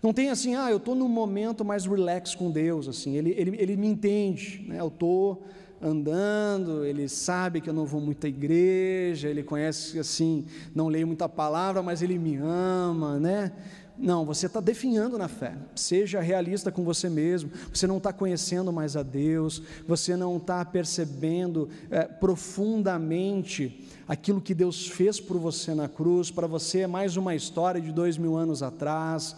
Não 0.02 0.12
tem 0.12 0.30
assim, 0.30 0.56
ah, 0.56 0.72
eu 0.72 0.78
estou 0.78 0.95
num 0.95 1.08
momento 1.08 1.63
mais 1.63 1.86
relax 1.86 2.34
com 2.34 2.50
Deus, 2.50 2.88
assim, 2.88 3.15
ele, 3.15 3.34
ele, 3.38 3.56
ele 3.60 3.78
me 3.78 3.88
entende, 3.88 4.65
né? 4.67 4.80
eu 4.80 4.88
estou 4.88 5.43
andando, 5.82 6.86
ele 6.86 7.08
sabe 7.08 7.62
que 7.62 7.69
eu 7.69 7.74
não 7.74 7.86
vou 7.86 8.02
muito 8.02 8.26
à 8.26 8.30
igreja, 8.30 9.30
ele 9.30 9.43
conhece 9.43 10.00
assim, 10.00 10.45
não 10.74 10.88
leio 10.88 11.08
muita 11.08 11.30
palavra, 11.30 11.82
mas 11.82 12.02
ele 12.02 12.17
me 12.17 12.36
ama, 12.38 13.19
né? 13.19 13.52
Não, 13.99 14.25
você 14.25 14.45
está 14.45 14.62
definhando 14.62 15.17
na 15.17 15.27
fé. 15.27 15.57
Seja 15.75 16.21
realista 16.21 16.71
com 16.71 16.85
você 16.85 17.09
mesmo. 17.09 17.51
Você 17.73 17.85
não 17.85 17.97
está 17.97 18.13
conhecendo 18.13 18.71
mais 18.71 18.95
a 18.95 19.03
Deus. 19.03 19.62
Você 19.85 20.15
não 20.15 20.38
está 20.38 20.63
percebendo 20.63 21.67
é, 21.91 22.03
profundamente 22.03 23.85
aquilo 24.07 24.39
que 24.39 24.55
Deus 24.55 24.88
fez 24.88 25.19
por 25.19 25.38
você 25.38 25.75
na 25.75 25.89
cruz. 25.89 26.31
Para 26.31 26.47
você 26.47 26.79
é 26.79 26.88
mais 26.88 27.17
uma 27.17 27.35
história 27.35 27.81
de 27.81 27.91
dois 27.91 28.17
mil 28.17 28.38
anos 28.38 28.63
atrás 28.63 29.35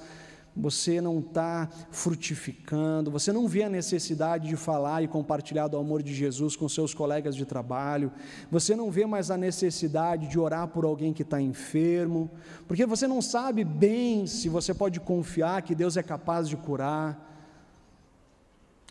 você 0.56 1.00
não 1.00 1.20
está 1.20 1.70
frutificando, 1.92 3.10
você 3.10 3.32
não 3.32 3.48
vê 3.48 3.64
a 3.64 3.70
necessidade 3.70 4.48
de 4.48 4.56
falar 4.56 5.02
e 5.02 5.08
compartilhar 5.08 5.68
do 5.68 5.78
amor 5.78 6.04
de 6.04 6.14
Jesus 6.14 6.56
com 6.56 6.68
seus 6.68 6.94
colegas 6.94 7.36
de 7.36 7.46
trabalho, 7.46 8.12
você 8.50 8.76
não 8.76 8.92
vê 8.92 9.06
mais 9.06 9.32
a 9.32 9.38
necessidade 9.38 10.28
de 10.28 10.40
orar 10.40 10.68
por 10.68 10.84
alguém 10.84 11.14
que 11.14 11.22
está 11.22 11.42
enfermo, 11.42 12.30
porque 12.68 12.86
você 12.86 13.08
não 13.08 13.22
sabe 13.22 13.64
bem 13.64 14.28
se 14.28 14.50
você 14.50 14.74
pode 14.74 15.00
confiar 15.00 15.62
que 15.62 15.74
Deus 15.74 15.96
é 15.96 16.04
capaz 16.04 16.50
de 16.50 16.58
curar, 16.58 17.30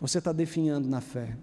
você 0.00 0.18
está 0.18 0.32
definhando 0.32 0.88
na 0.88 1.00
fé. 1.00 1.36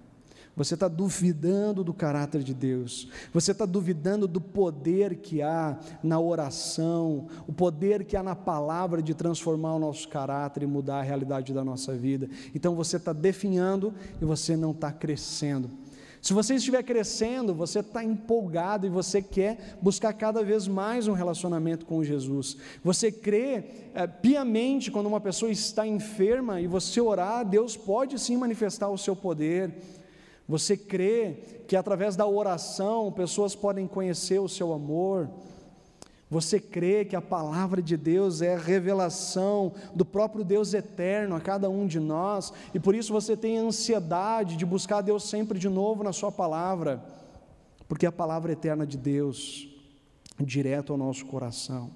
Você 0.57 0.73
está 0.73 0.87
duvidando 0.87 1.83
do 1.83 1.93
caráter 1.93 2.41
de 2.41 2.51
Deus, 2.51 3.07
você 3.31 3.51
está 3.51 3.63
duvidando 3.63 4.27
do 4.27 4.41
poder 4.41 5.17
que 5.17 5.39
há 5.39 5.77
na 6.01 6.19
oração, 6.19 7.27
o 7.47 7.53
poder 7.53 8.03
que 8.03 8.17
há 8.17 8.23
na 8.23 8.35
palavra 8.35 8.99
de 8.99 9.13
transformar 9.13 9.75
o 9.75 9.79
nosso 9.79 10.09
caráter 10.09 10.63
e 10.63 10.65
mudar 10.65 10.97
a 10.97 11.03
realidade 11.03 11.53
da 11.53 11.63
nossa 11.63 11.93
vida. 11.95 12.27
Então 12.55 12.73
você 12.73 12.97
está 12.97 13.13
definhando 13.13 13.93
e 14.19 14.25
você 14.25 14.57
não 14.57 14.71
está 14.71 14.91
crescendo. 14.91 15.69
Se 16.19 16.33
você 16.33 16.55
estiver 16.55 16.81
crescendo, 16.81 17.53
você 17.53 17.79
está 17.79 18.03
empolgado 18.03 18.87
e 18.87 18.89
você 18.89 19.21
quer 19.21 19.77
buscar 19.79 20.11
cada 20.13 20.43
vez 20.43 20.67
mais 20.67 21.07
um 21.07 21.13
relacionamento 21.13 21.85
com 21.85 22.03
Jesus. 22.03 22.57
Você 22.83 23.11
crê 23.11 23.63
é, 23.93 24.07
piamente 24.07 24.89
quando 24.89 25.05
uma 25.05 25.21
pessoa 25.21 25.51
está 25.51 25.85
enferma 25.85 26.59
e 26.59 26.67
você 26.67 26.99
orar, 26.99 27.45
Deus 27.45 27.77
pode 27.77 28.19
sim 28.19 28.35
manifestar 28.35 28.89
o 28.89 28.97
seu 28.97 29.15
poder 29.15 29.71
você 30.47 30.77
crê 30.77 31.63
que 31.67 31.75
através 31.75 32.15
da 32.15 32.25
oração 32.25 33.11
pessoas 33.11 33.53
podem 33.53 33.85
conhecer 33.85 34.39
o 34.39 34.47
seu 34.47 34.71
amor? 34.71 35.29
Você 36.29 36.59
crê 36.59 37.03
que 37.05 37.15
a 37.15 37.21
palavra 37.21 37.81
de 37.81 37.97
Deus 37.97 38.41
é 38.41 38.55
a 38.55 38.59
revelação 38.59 39.73
do 39.93 40.05
próprio 40.05 40.43
Deus 40.43 40.73
eterno 40.73 41.35
a 41.35 41.41
cada 41.41 41.69
um 41.69 41.85
de 41.85 41.99
nós, 41.99 42.53
e 42.73 42.79
por 42.79 42.95
isso 42.95 43.13
você 43.13 43.35
tem 43.35 43.57
ansiedade 43.57 44.57
de 44.57 44.65
buscar 44.65 45.01
Deus 45.01 45.23
sempre 45.23 45.59
de 45.59 45.69
novo 45.69 46.03
na 46.03 46.11
Sua 46.11 46.31
palavra, 46.31 47.03
porque 47.87 48.05
a 48.05 48.11
palavra 48.11 48.51
eterna 48.51 48.85
de 48.85 48.97
Deus, 48.97 49.69
direto 50.39 50.91
ao 50.91 50.97
nosso 50.97 51.25
coração. 51.25 51.91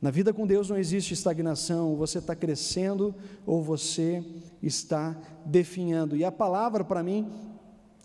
Na 0.00 0.10
vida 0.10 0.32
com 0.32 0.46
Deus 0.46 0.68
não 0.68 0.76
existe 0.76 1.14
estagnação, 1.14 1.96
você 1.96 2.18
está 2.18 2.34
crescendo 2.34 3.14
ou 3.46 3.62
você 3.62 4.24
está 4.66 5.16
definhando. 5.44 6.16
E 6.16 6.24
a 6.24 6.32
palavra 6.32 6.84
para 6.84 7.02
mim, 7.02 7.30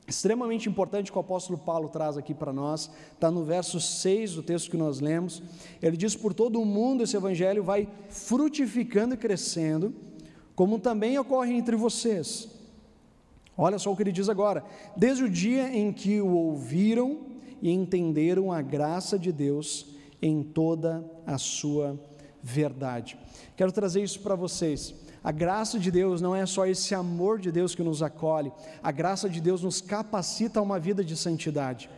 extremamente 0.07 0.67
importante 0.67 1.11
que 1.11 1.17
o 1.17 1.21
apóstolo 1.21 1.57
Paulo 1.57 1.89
traz 1.89 2.17
aqui 2.17 2.33
para 2.33 2.51
nós, 2.51 2.89
está 3.13 3.29
no 3.31 3.43
verso 3.43 3.79
6 3.79 4.35
do 4.35 4.43
texto 4.43 4.71
que 4.71 4.77
nós 4.77 4.99
lemos. 4.99 5.41
Ele 5.81 5.95
diz: 5.95 6.15
Por 6.15 6.33
todo 6.33 6.61
o 6.61 6.65
mundo 6.65 7.03
esse 7.03 7.15
evangelho 7.15 7.63
vai 7.63 7.87
frutificando 8.09 9.13
e 9.13 9.17
crescendo, 9.17 9.93
como 10.55 10.79
também 10.79 11.17
ocorre 11.17 11.53
entre 11.53 11.75
vocês. 11.75 12.49
Olha 13.57 13.77
só 13.77 13.91
o 13.91 13.95
que 13.95 14.03
ele 14.03 14.11
diz 14.11 14.29
agora: 14.29 14.63
desde 14.95 15.23
o 15.23 15.29
dia 15.29 15.75
em 15.75 15.93
que 15.93 16.21
o 16.21 16.29
ouviram 16.29 17.19
e 17.61 17.71
entenderam 17.71 18.51
a 18.51 18.61
graça 18.61 19.19
de 19.19 19.31
Deus 19.31 19.87
em 20.21 20.43
toda 20.43 21.05
a 21.25 21.37
sua 21.37 21.99
verdade. 22.41 23.17
Quero 23.55 23.71
trazer 23.71 24.01
isso 24.01 24.19
para 24.21 24.35
vocês. 24.35 24.93
A 25.23 25.31
graça 25.31 25.77
de 25.77 25.91
Deus 25.91 26.21
não 26.21 26.35
é 26.35 26.45
só 26.45 26.65
esse 26.65 26.95
amor 26.95 27.39
de 27.39 27.51
Deus 27.51 27.75
que 27.75 27.83
nos 27.83 28.01
acolhe, 28.01 28.51
a 28.81 28.91
graça 28.91 29.29
de 29.29 29.41
Deus 29.41 29.61
nos 29.61 29.81
capacita 29.81 30.59
a 30.59 30.63
uma 30.63 30.79
vida 30.79 31.03
de 31.03 31.15
santidade. 31.15 31.89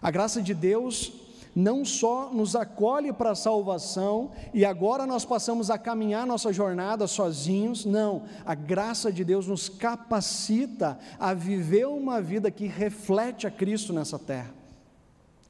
A 0.00 0.10
graça 0.10 0.40
de 0.40 0.54
Deus 0.54 1.12
não 1.54 1.84
só 1.84 2.30
nos 2.32 2.56
acolhe 2.56 3.12
para 3.12 3.32
a 3.32 3.34
salvação 3.34 4.30
e 4.54 4.64
agora 4.64 5.06
nós 5.06 5.24
passamos 5.24 5.70
a 5.70 5.76
caminhar 5.76 6.26
nossa 6.26 6.52
jornada 6.52 7.06
sozinhos, 7.06 7.84
não, 7.84 8.22
a 8.46 8.54
graça 8.54 9.12
de 9.12 9.24
Deus 9.24 9.46
nos 9.46 9.68
capacita 9.68 10.98
a 11.18 11.34
viver 11.34 11.86
uma 11.86 12.22
vida 12.22 12.50
que 12.50 12.66
reflete 12.66 13.46
a 13.46 13.50
Cristo 13.50 13.92
nessa 13.92 14.18
terra. 14.18 14.54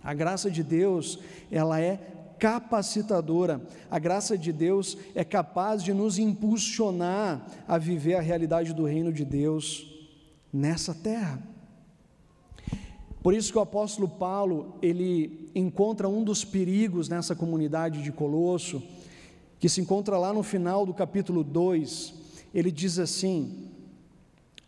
A 0.02 0.12
graça 0.12 0.50
de 0.50 0.64
Deus, 0.64 1.20
ela 1.50 1.80
é 1.80 2.00
capacitadora. 2.38 3.60
A 3.90 3.98
graça 3.98 4.36
de 4.36 4.52
Deus 4.52 4.96
é 5.14 5.24
capaz 5.24 5.82
de 5.82 5.92
nos 5.92 6.18
impulsionar 6.18 7.46
a 7.66 7.78
viver 7.78 8.14
a 8.14 8.20
realidade 8.20 8.72
do 8.72 8.84
reino 8.84 9.12
de 9.12 9.24
Deus 9.24 9.86
nessa 10.52 10.94
terra. 10.94 11.42
Por 13.22 13.32
isso 13.32 13.52
que 13.52 13.58
o 13.58 13.62
apóstolo 13.62 14.08
Paulo, 14.08 14.76
ele 14.82 15.50
encontra 15.54 16.08
um 16.08 16.24
dos 16.24 16.44
perigos 16.44 17.08
nessa 17.08 17.36
comunidade 17.36 18.02
de 18.02 18.10
Colosso, 18.10 18.82
que 19.60 19.68
se 19.68 19.80
encontra 19.80 20.18
lá 20.18 20.32
no 20.32 20.42
final 20.42 20.84
do 20.84 20.92
capítulo 20.92 21.44
2. 21.44 22.14
Ele 22.52 22.72
diz 22.72 22.98
assim: 22.98 23.70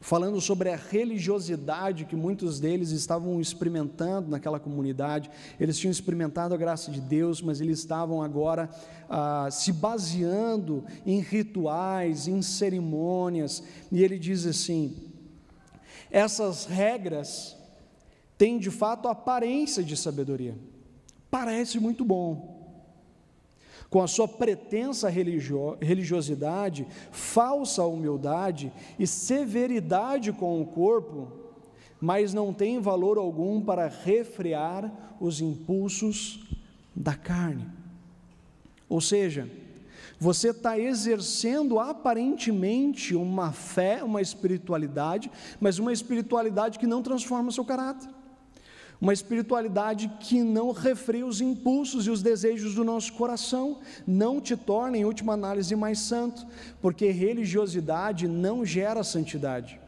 falando 0.04 0.38
sobre 0.38 0.68
a 0.68 0.76
religiosidade 0.76 2.04
que 2.04 2.14
muitos 2.14 2.60
deles 2.60 2.90
estavam 2.90 3.40
experimentando 3.40 4.28
naquela 4.30 4.60
comunidade. 4.60 5.30
Eles 5.58 5.78
tinham 5.78 5.90
experimentado 5.90 6.52
a 6.52 6.58
graça 6.58 6.90
de 6.90 7.00
Deus, 7.00 7.40
mas 7.40 7.58
eles 7.58 7.78
estavam 7.78 8.22
agora 8.22 8.68
ah, 9.08 9.48
se 9.50 9.72
baseando 9.72 10.84
em 11.06 11.20
rituais, 11.20 12.28
em 12.28 12.42
cerimônias. 12.42 13.62
E 13.90 14.04
ele 14.04 14.18
diz 14.18 14.44
assim: 14.44 14.94
essas 16.10 16.66
regras 16.66 17.56
têm 18.36 18.58
de 18.58 18.70
fato 18.70 19.08
aparência 19.08 19.82
de 19.82 19.96
sabedoria. 19.96 20.54
Parece 21.30 21.80
muito 21.80 22.04
bom 22.04 22.53
com 23.94 24.02
a 24.02 24.08
sua 24.08 24.26
pretensa 24.26 25.08
religio 25.08 25.78
religiosidade, 25.80 26.84
falsa 27.12 27.84
humildade 27.84 28.72
e 28.98 29.06
severidade 29.06 30.32
com 30.32 30.60
o 30.60 30.66
corpo, 30.66 31.30
mas 32.00 32.34
não 32.34 32.52
tem 32.52 32.80
valor 32.80 33.18
algum 33.18 33.60
para 33.60 33.86
refrear 33.86 34.92
os 35.20 35.40
impulsos 35.40 36.44
da 36.92 37.14
carne. 37.14 37.68
Ou 38.88 39.00
seja, 39.00 39.48
você 40.18 40.48
está 40.48 40.76
exercendo 40.76 41.78
aparentemente 41.78 43.14
uma 43.14 43.52
fé, 43.52 44.02
uma 44.02 44.20
espiritualidade, 44.20 45.30
mas 45.60 45.78
uma 45.78 45.92
espiritualidade 45.92 46.80
que 46.80 46.86
não 46.88 47.00
transforma 47.00 47.50
o 47.50 47.52
seu 47.52 47.64
caráter 47.64 48.08
uma 49.00 49.12
espiritualidade 49.12 50.10
que 50.20 50.42
não 50.42 50.72
refreia 50.72 51.26
os 51.26 51.40
impulsos 51.40 52.06
e 52.06 52.10
os 52.10 52.22
desejos 52.22 52.74
do 52.74 52.84
nosso 52.84 53.12
coração, 53.12 53.80
não 54.06 54.40
te 54.40 54.56
torna, 54.56 54.96
em 54.96 55.04
última 55.04 55.34
análise, 55.34 55.74
mais 55.76 55.98
santo, 55.98 56.46
porque 56.80 57.10
religiosidade 57.10 58.26
não 58.26 58.64
gera 58.64 59.04
santidade. 59.04 59.80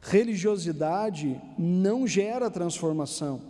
Religiosidade 0.00 1.40
não 1.58 2.06
gera 2.06 2.50
transformação. 2.50 3.49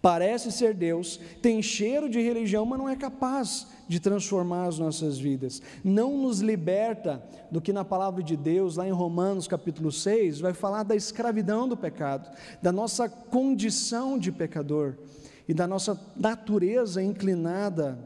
Parece 0.00 0.50
ser 0.50 0.74
Deus, 0.74 1.18
tem 1.40 1.62
cheiro 1.62 2.08
de 2.08 2.20
religião, 2.20 2.66
mas 2.66 2.78
não 2.78 2.88
é 2.88 2.96
capaz 2.96 3.66
de 3.88 4.00
transformar 4.00 4.66
as 4.66 4.78
nossas 4.78 5.18
vidas, 5.18 5.60
não 5.84 6.16
nos 6.16 6.40
liberta 6.40 7.22
do 7.50 7.60
que 7.60 7.72
na 7.72 7.84
palavra 7.84 8.22
de 8.22 8.36
Deus, 8.36 8.76
lá 8.76 8.86
em 8.86 8.92
Romanos 8.92 9.46
capítulo 9.46 9.92
6, 9.92 10.40
vai 10.40 10.54
falar 10.54 10.82
da 10.82 10.96
escravidão 10.96 11.68
do 11.68 11.76
pecado, 11.76 12.30
da 12.62 12.72
nossa 12.72 13.08
condição 13.08 14.18
de 14.18 14.32
pecador 14.32 14.94
e 15.46 15.54
da 15.54 15.66
nossa 15.66 16.00
natureza 16.16 17.02
inclinada 17.02 17.98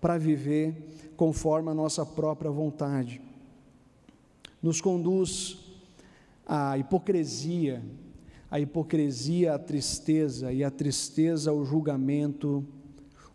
para 0.00 0.18
viver 0.18 1.12
conforme 1.16 1.70
a 1.70 1.74
nossa 1.74 2.04
própria 2.04 2.50
vontade. 2.50 3.20
Nos 4.62 4.80
conduz 4.80 5.58
à 6.46 6.76
hipocrisia, 6.78 7.82
a 8.54 8.60
hipocrisia 8.60 9.52
à 9.52 9.58
tristeza 9.58 10.52
e 10.52 10.62
a 10.62 10.70
tristeza 10.70 11.50
ao 11.50 11.64
julgamento 11.64 12.64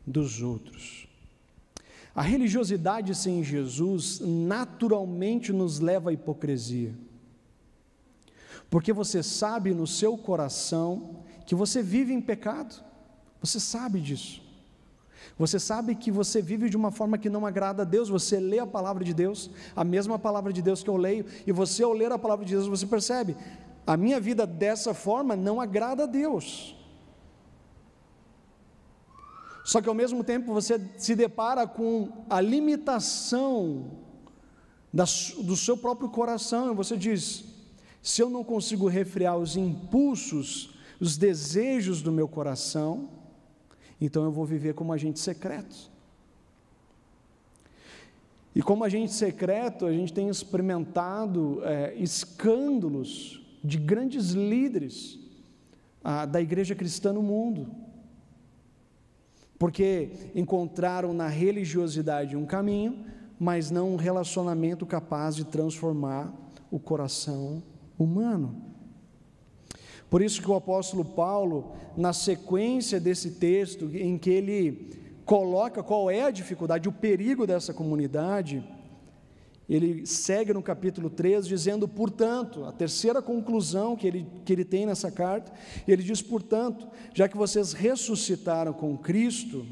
dos 0.08 0.42
outros. 0.42 1.10
A 2.16 2.22
religiosidade 2.22 3.14
sem 3.14 3.44
Jesus 3.44 4.22
naturalmente 4.22 5.52
nos 5.52 5.82
leva 5.82 6.10
à 6.10 6.14
hipocrisia. 6.14 6.96
Porque 8.70 8.94
você 8.94 9.22
sabe 9.22 9.74
no 9.74 9.86
seu 9.86 10.18
coração 10.18 11.18
que 11.46 11.54
você 11.54 11.84
vive 11.84 12.14
em 12.14 12.22
pecado. 12.22 12.82
Você 13.42 13.60
sabe 13.60 14.00
disso. 14.00 14.42
Você 15.38 15.60
sabe 15.60 15.96
que 15.96 16.12
você 16.12 16.42
vive 16.42 16.70
de 16.70 16.78
uma 16.78 16.92
forma 16.92 17.18
que 17.18 17.30
não 17.30 17.46
agrada 17.46 17.82
a 17.82 17.86
Deus. 17.86 18.08
Você 18.08 18.40
lê 18.40 18.60
a 18.60 18.66
palavra 18.66 19.04
de 19.04 19.14
Deus, 19.14 19.52
a 19.76 19.84
mesma 19.84 20.18
palavra 20.18 20.54
de 20.54 20.62
Deus 20.62 20.82
que 20.82 20.90
eu 20.90 20.96
leio, 20.96 21.26
e 21.46 21.52
você, 21.52 21.84
ao 21.84 21.92
ler 21.92 22.10
a 22.10 22.18
palavra 22.18 22.46
de 22.46 22.54
Deus, 22.54 22.68
você 22.68 22.88
percebe: 22.88 23.36
a 23.90 23.98
minha 23.98 24.20
vida 24.20 24.46
dessa 24.46 24.94
forma 24.94 25.36
não 25.36 25.60
agrada 25.60 26.04
a 26.04 26.06
Deus. 26.06 26.76
Só 29.66 29.82
que 29.82 29.90
ao 29.90 29.96
mesmo 29.96 30.24
tempo 30.24 30.54
você 30.54 30.80
se 30.96 31.16
depara 31.16 31.66
com 31.66 32.24
a 32.30 32.40
limitação 32.40 33.90
da, 34.94 35.06
do 35.40 35.56
seu 35.56 35.76
próprio 35.76 36.08
coração, 36.08 36.72
e 36.72 36.76
você 36.76 36.96
diz: 36.96 37.46
se 38.00 38.22
eu 38.22 38.30
não 38.30 38.44
consigo 38.44 38.88
refrear 38.88 39.36
os 39.36 39.58
impulsos, 39.58 40.76
os 41.00 41.18
desejos 41.18 42.04
do 42.04 42.12
meu 42.12 42.28
coração, 42.28 43.10
então 44.00 44.24
eu 44.24 44.32
vou 44.32 44.46
viver 44.46 44.76
como 44.76 44.94
agente 44.94 45.20
secreto. 45.20 45.90
E 48.54 48.62
como 48.62 48.84
agente 48.84 49.14
secreto, 49.14 49.88
a 49.88 49.92
gente 49.92 50.14
tem 50.14 50.30
experimentado 50.30 51.60
é, 51.64 51.96
escândalos 51.96 53.39
de 53.64 53.78
grandes 53.78 54.32
líderes 54.32 55.20
ah, 56.04 56.26
da 56.26 56.42
igreja 56.42 56.76
cristã 56.76 57.12
no 57.14 57.22
mundo 57.22 57.68
porque 59.60 60.10
encontraram 60.34 61.14
na 61.14 61.28
religiosidade 61.28 62.38
um 62.38 62.46
caminho, 62.46 63.06
mas 63.38 63.70
não 63.70 63.94
um 63.94 63.98
relacionamento 63.98 64.86
capaz 64.86 65.36
de 65.36 65.44
transformar 65.44 66.34
o 66.72 66.80
coração 66.80 67.62
humano. 67.98 68.56
Por 70.10 70.22
isso 70.22 70.42
que 70.42 70.50
o 70.50 70.56
apóstolo 70.56 71.04
Paulo, 71.04 71.74
na 71.96 72.14
sequência 72.14 73.00
desse 73.00 73.32
texto, 73.32 73.92
em 73.94 74.18
que 74.18 74.30
ele 74.30 74.90
coloca 75.26 75.84
qual 75.84 76.10
é 76.10 76.24
a 76.24 76.32
dificuldade, 76.32 76.88
o 76.88 76.94
perigo 76.94 77.46
dessa 77.46 77.74
comunidade, 77.74 78.64
ele 79.70 80.06
segue 80.06 80.52
no 80.52 80.64
capítulo 80.64 81.10
3 81.10 81.48
dizendo, 81.48 81.88
portanto, 81.88 82.66
a 82.66 82.72
terceira 82.72 83.22
conclusão 83.22 83.96
que 83.96 84.08
ele, 84.08 84.28
que 84.44 84.52
ele 84.52 84.66
tem 84.66 84.86
nessa 84.86 85.12
carta, 85.12 85.52
ele 85.88 86.02
diz, 86.02 86.22
portanto, 86.22 86.88
já 87.14 87.28
que 87.28 87.38
vocês 87.38 87.74
ressuscitaram 87.74 88.74
com 88.74 88.98
Cristo, 88.98 89.66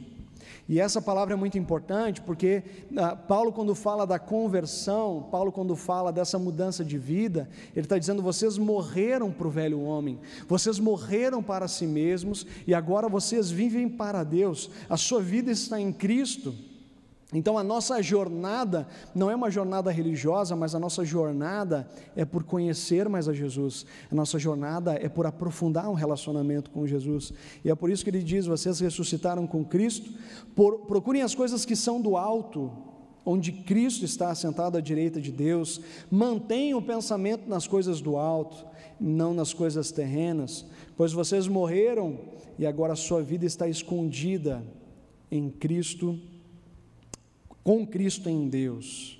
e 0.69 0.81
essa 0.81 1.01
palavra 1.01 1.33
é 1.33 1.37
muito 1.37 1.57
importante 1.57 2.19
porque 2.21 2.61
ah, 2.97 3.15
Paulo, 3.15 3.53
quando 3.53 3.73
fala 3.73 4.05
da 4.05 4.19
conversão, 4.19 5.27
Paulo, 5.31 5.49
quando 5.49 5.75
fala 5.77 6.11
dessa 6.11 6.37
mudança 6.37 6.83
de 6.83 6.97
vida, 6.97 7.49
ele 7.73 7.85
está 7.85 7.97
dizendo: 7.97 8.21
vocês 8.21 8.57
morreram 8.57 9.31
para 9.31 9.47
o 9.47 9.51
velho 9.51 9.81
homem, 9.81 10.19
vocês 10.45 10.77
morreram 10.77 11.41
para 11.41 11.69
si 11.69 11.87
mesmos 11.87 12.45
e 12.65 12.73
agora 12.73 13.07
vocês 13.07 13.49
vivem 13.49 13.87
para 13.87 14.25
Deus, 14.25 14.69
a 14.89 14.97
sua 14.97 15.21
vida 15.21 15.51
está 15.51 15.79
em 15.79 15.93
Cristo. 15.93 16.53
Então 17.33 17.57
a 17.57 17.63
nossa 17.63 18.01
jornada 18.01 18.87
não 19.13 19.29
é 19.29 19.35
uma 19.35 19.51
jornada 19.51 19.91
religiosa, 19.91 20.55
mas 20.55 20.73
a 20.73 20.79
nossa 20.79 21.03
jornada 21.03 21.85
é 22.15 22.23
por 22.23 22.43
conhecer 22.43 23.09
mais 23.09 23.27
a 23.27 23.33
Jesus. 23.33 23.85
A 24.09 24.15
nossa 24.15 24.39
jornada 24.39 24.93
é 24.93 25.09
por 25.09 25.25
aprofundar 25.25 25.89
um 25.89 25.93
relacionamento 25.93 26.71
com 26.71 26.87
Jesus. 26.87 27.33
E 27.65 27.69
é 27.69 27.75
por 27.75 27.89
isso 27.89 28.03
que 28.03 28.09
ele 28.09 28.23
diz: 28.23 28.45
vocês 28.45 28.79
ressuscitaram 28.79 29.45
com 29.45 29.65
Cristo, 29.65 30.09
por, 30.55 30.85
procurem 30.85 31.21
as 31.21 31.35
coisas 31.35 31.65
que 31.65 31.75
são 31.75 31.99
do 31.99 32.15
alto, 32.15 32.71
onde 33.25 33.51
Cristo 33.51 34.05
está 34.05 34.29
assentado 34.29 34.77
à 34.77 34.81
direita 34.81 35.19
de 35.19 35.31
Deus, 35.33 35.81
mantenham 36.09 36.79
o 36.79 36.81
pensamento 36.81 37.49
nas 37.49 37.67
coisas 37.67 37.99
do 37.99 38.15
alto. 38.15 38.65
não 38.97 39.33
nas 39.33 39.53
coisas 39.53 39.91
terrenas, 39.91 40.65
pois 40.95 41.11
vocês 41.11 41.45
morreram 41.45 42.17
e 42.57 42.65
agora 42.65 42.93
a 42.93 42.95
sua 42.95 43.21
vida 43.21 43.45
está 43.45 43.67
escondida 43.67 44.63
em 45.29 45.49
Cristo, 45.49 46.17
com 47.67 47.85
Cristo 47.85 48.29
em 48.29 48.47
Deus. 48.47 49.19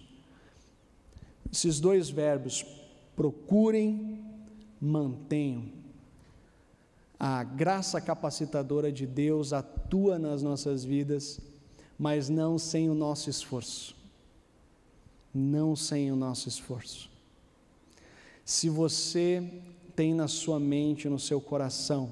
Esses 1.52 1.82
dois 1.82 2.10
verbos, 2.10 2.66
procurem, 3.14 4.24
mantenham. 4.80 5.66
A 7.20 7.44
graça 7.44 8.00
capacitadora 8.00 8.90
de 8.90 9.06
Deus 9.06 9.52
atua 9.52 10.18
nas 10.18 10.42
nossas 10.42 10.86
vidas, 10.86 11.42
mas 12.00 12.30
não 12.30 12.58
sem 12.58 12.90
o 12.90 12.94
nosso 12.94 13.30
esforço. 13.30 13.94
Não 15.34 15.76
sem 15.76 16.10
o 16.10 16.16
nosso 16.16 16.48
esforço. 16.48 17.10
Se 18.46 18.70
você 18.70 19.62
tem 19.94 20.14
na 20.14 20.30
sua 20.30 20.58
mente, 20.58 21.10
no 21.10 21.20
seu 21.20 21.42
coração, 21.42 22.10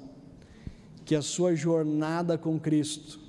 que 1.06 1.16
a 1.16 1.22
sua 1.22 1.56
jornada 1.56 2.38
com 2.38 2.60
Cristo, 2.60 3.25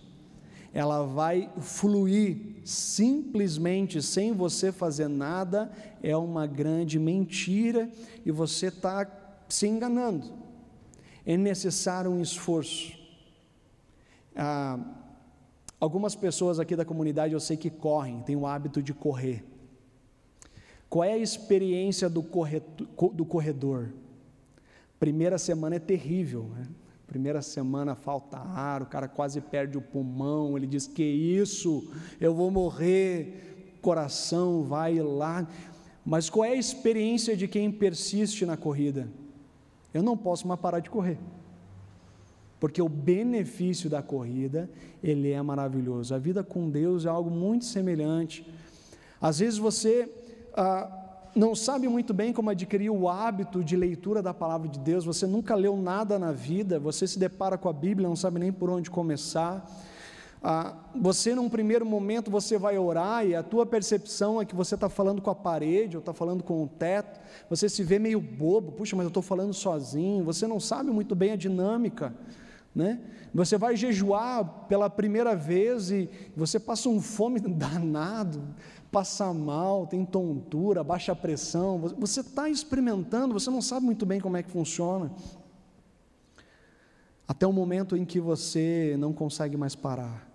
ela 0.76 1.06
vai 1.06 1.50
fluir 1.58 2.36
simplesmente 2.62 4.02
sem 4.02 4.34
você 4.34 4.70
fazer 4.70 5.08
nada, 5.08 5.72
é 6.02 6.14
uma 6.14 6.46
grande 6.46 6.98
mentira 6.98 7.88
e 8.26 8.30
você 8.30 8.66
está 8.66 9.10
se 9.48 9.66
enganando. 9.66 10.34
É 11.24 11.34
necessário 11.34 12.10
um 12.10 12.20
esforço. 12.20 12.92
Ah, 14.36 14.78
algumas 15.80 16.14
pessoas 16.14 16.60
aqui 16.60 16.76
da 16.76 16.84
comunidade 16.84 17.32
eu 17.32 17.40
sei 17.40 17.56
que 17.56 17.70
correm, 17.70 18.20
têm 18.20 18.36
o 18.36 18.46
hábito 18.46 18.82
de 18.82 18.92
correr. 18.92 19.46
Qual 20.90 21.02
é 21.02 21.14
a 21.14 21.18
experiência 21.18 22.06
do 22.06 22.22
corredor? 22.22 23.14
Do 23.14 23.24
corredor? 23.24 23.94
Primeira 25.00 25.38
semana 25.38 25.76
é 25.76 25.78
terrível, 25.78 26.50
né? 26.54 26.66
Primeira 27.06 27.40
semana 27.40 27.94
falta 27.94 28.36
ar, 28.36 28.82
o 28.82 28.86
cara 28.86 29.06
quase 29.06 29.40
perde 29.40 29.78
o 29.78 29.80
pulmão, 29.80 30.56
ele 30.56 30.66
diz: 30.66 30.86
Que 30.88 31.04
isso, 31.04 31.88
eu 32.20 32.34
vou 32.34 32.50
morrer, 32.50 33.78
coração 33.80 34.64
vai 34.64 34.98
lá. 34.98 35.46
Mas 36.04 36.28
qual 36.28 36.44
é 36.44 36.50
a 36.50 36.56
experiência 36.56 37.36
de 37.36 37.46
quem 37.46 37.70
persiste 37.70 38.44
na 38.44 38.56
corrida? 38.56 39.08
Eu 39.94 40.02
não 40.02 40.16
posso 40.16 40.46
mais 40.48 40.60
parar 40.60 40.80
de 40.80 40.90
correr, 40.90 41.18
porque 42.58 42.82
o 42.82 42.88
benefício 42.88 43.88
da 43.88 44.02
corrida, 44.02 44.68
ele 45.02 45.30
é 45.30 45.40
maravilhoso. 45.40 46.14
A 46.14 46.18
vida 46.18 46.42
com 46.42 46.68
Deus 46.68 47.06
é 47.06 47.08
algo 47.08 47.30
muito 47.30 47.64
semelhante. 47.64 48.46
Às 49.20 49.38
vezes 49.38 49.58
você. 49.58 50.10
Ah, 50.54 51.05
não 51.36 51.54
sabe 51.54 51.86
muito 51.86 52.14
bem 52.14 52.32
como 52.32 52.48
adquirir 52.48 52.88
o 52.88 53.08
hábito 53.10 53.62
de 53.62 53.76
leitura 53.76 54.22
da 54.22 54.32
palavra 54.32 54.68
de 54.68 54.78
Deus, 54.78 55.04
você 55.04 55.26
nunca 55.26 55.54
leu 55.54 55.76
nada 55.76 56.18
na 56.18 56.32
vida, 56.32 56.80
você 56.80 57.06
se 57.06 57.18
depara 57.18 57.58
com 57.58 57.68
a 57.68 57.74
Bíblia, 57.74 58.08
não 58.08 58.16
sabe 58.16 58.40
nem 58.40 58.50
por 58.50 58.70
onde 58.70 58.90
começar. 58.90 59.70
Ah, 60.42 60.74
você, 60.94 61.34
num 61.34 61.50
primeiro 61.50 61.84
momento, 61.84 62.30
você 62.30 62.56
vai 62.56 62.78
orar 62.78 63.26
e 63.26 63.34
a 63.34 63.42
tua 63.42 63.66
percepção 63.66 64.40
é 64.40 64.46
que 64.46 64.54
você 64.54 64.76
está 64.76 64.88
falando 64.88 65.20
com 65.20 65.28
a 65.28 65.34
parede 65.34 65.96
ou 65.96 66.00
está 66.00 66.14
falando 66.14 66.42
com 66.42 66.62
o 66.62 66.68
teto, 66.68 67.20
você 67.50 67.68
se 67.68 67.84
vê 67.84 67.98
meio 67.98 68.20
bobo, 68.20 68.72
puxa, 68.72 68.96
mas 68.96 69.04
eu 69.04 69.08
estou 69.08 69.22
falando 69.22 69.52
sozinho, 69.52 70.24
você 70.24 70.46
não 70.46 70.58
sabe 70.58 70.90
muito 70.90 71.14
bem 71.14 71.32
a 71.32 71.36
dinâmica. 71.36 72.14
Né? 72.74 73.00
Você 73.32 73.56
vai 73.56 73.74
jejuar 73.74 74.66
pela 74.68 74.90
primeira 74.90 75.34
vez 75.34 75.90
e 75.90 76.10
você 76.36 76.60
passa 76.60 76.90
um 76.90 77.00
fome 77.00 77.40
danado, 77.48 78.42
passa 78.96 79.30
mal, 79.30 79.86
tem 79.86 80.06
tontura, 80.06 80.82
baixa 80.82 81.14
pressão, 81.14 81.78
você 81.78 82.20
está 82.20 82.48
experimentando, 82.48 83.34
você 83.34 83.50
não 83.50 83.60
sabe 83.60 83.84
muito 83.84 84.06
bem 84.06 84.18
como 84.18 84.38
é 84.38 84.42
que 84.42 84.50
funciona. 84.50 85.12
Até 87.28 87.46
o 87.46 87.52
momento 87.52 87.94
em 87.94 88.06
que 88.06 88.18
você 88.18 88.96
não 88.98 89.12
consegue 89.12 89.54
mais 89.54 89.74
parar. 89.74 90.26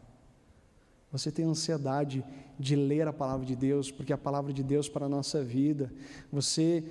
Você 1.12 1.32
tem 1.32 1.44
ansiedade 1.44 2.24
de 2.60 2.76
ler 2.76 3.08
a 3.08 3.12
palavra 3.12 3.48
de 3.48 3.56
Deus, 3.56 3.90
porque 3.90 4.14
a 4.14 4.18
palavra 4.18 4.54
de 4.54 4.62
Deus 4.62 4.88
para 4.88 5.08
a 5.08 5.10
nossa 5.10 5.44
vida. 5.44 5.92
Você 6.32 6.84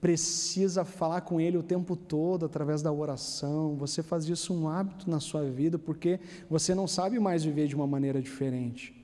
precisa 0.00 0.82
falar 0.82 1.20
com 1.20 1.38
Ele 1.38 1.58
o 1.58 1.62
tempo 1.62 1.94
todo 1.94 2.46
através 2.46 2.80
da 2.80 2.90
oração. 2.90 3.76
Você 3.76 4.02
faz 4.02 4.26
isso 4.26 4.54
um 4.54 4.66
hábito 4.66 5.10
na 5.10 5.20
sua 5.20 5.44
vida, 5.44 5.78
porque 5.78 6.20
você 6.48 6.74
não 6.74 6.88
sabe 6.88 7.18
mais 7.20 7.44
viver 7.44 7.68
de 7.68 7.76
uma 7.76 7.86
maneira 7.86 8.22
diferente. 8.22 8.97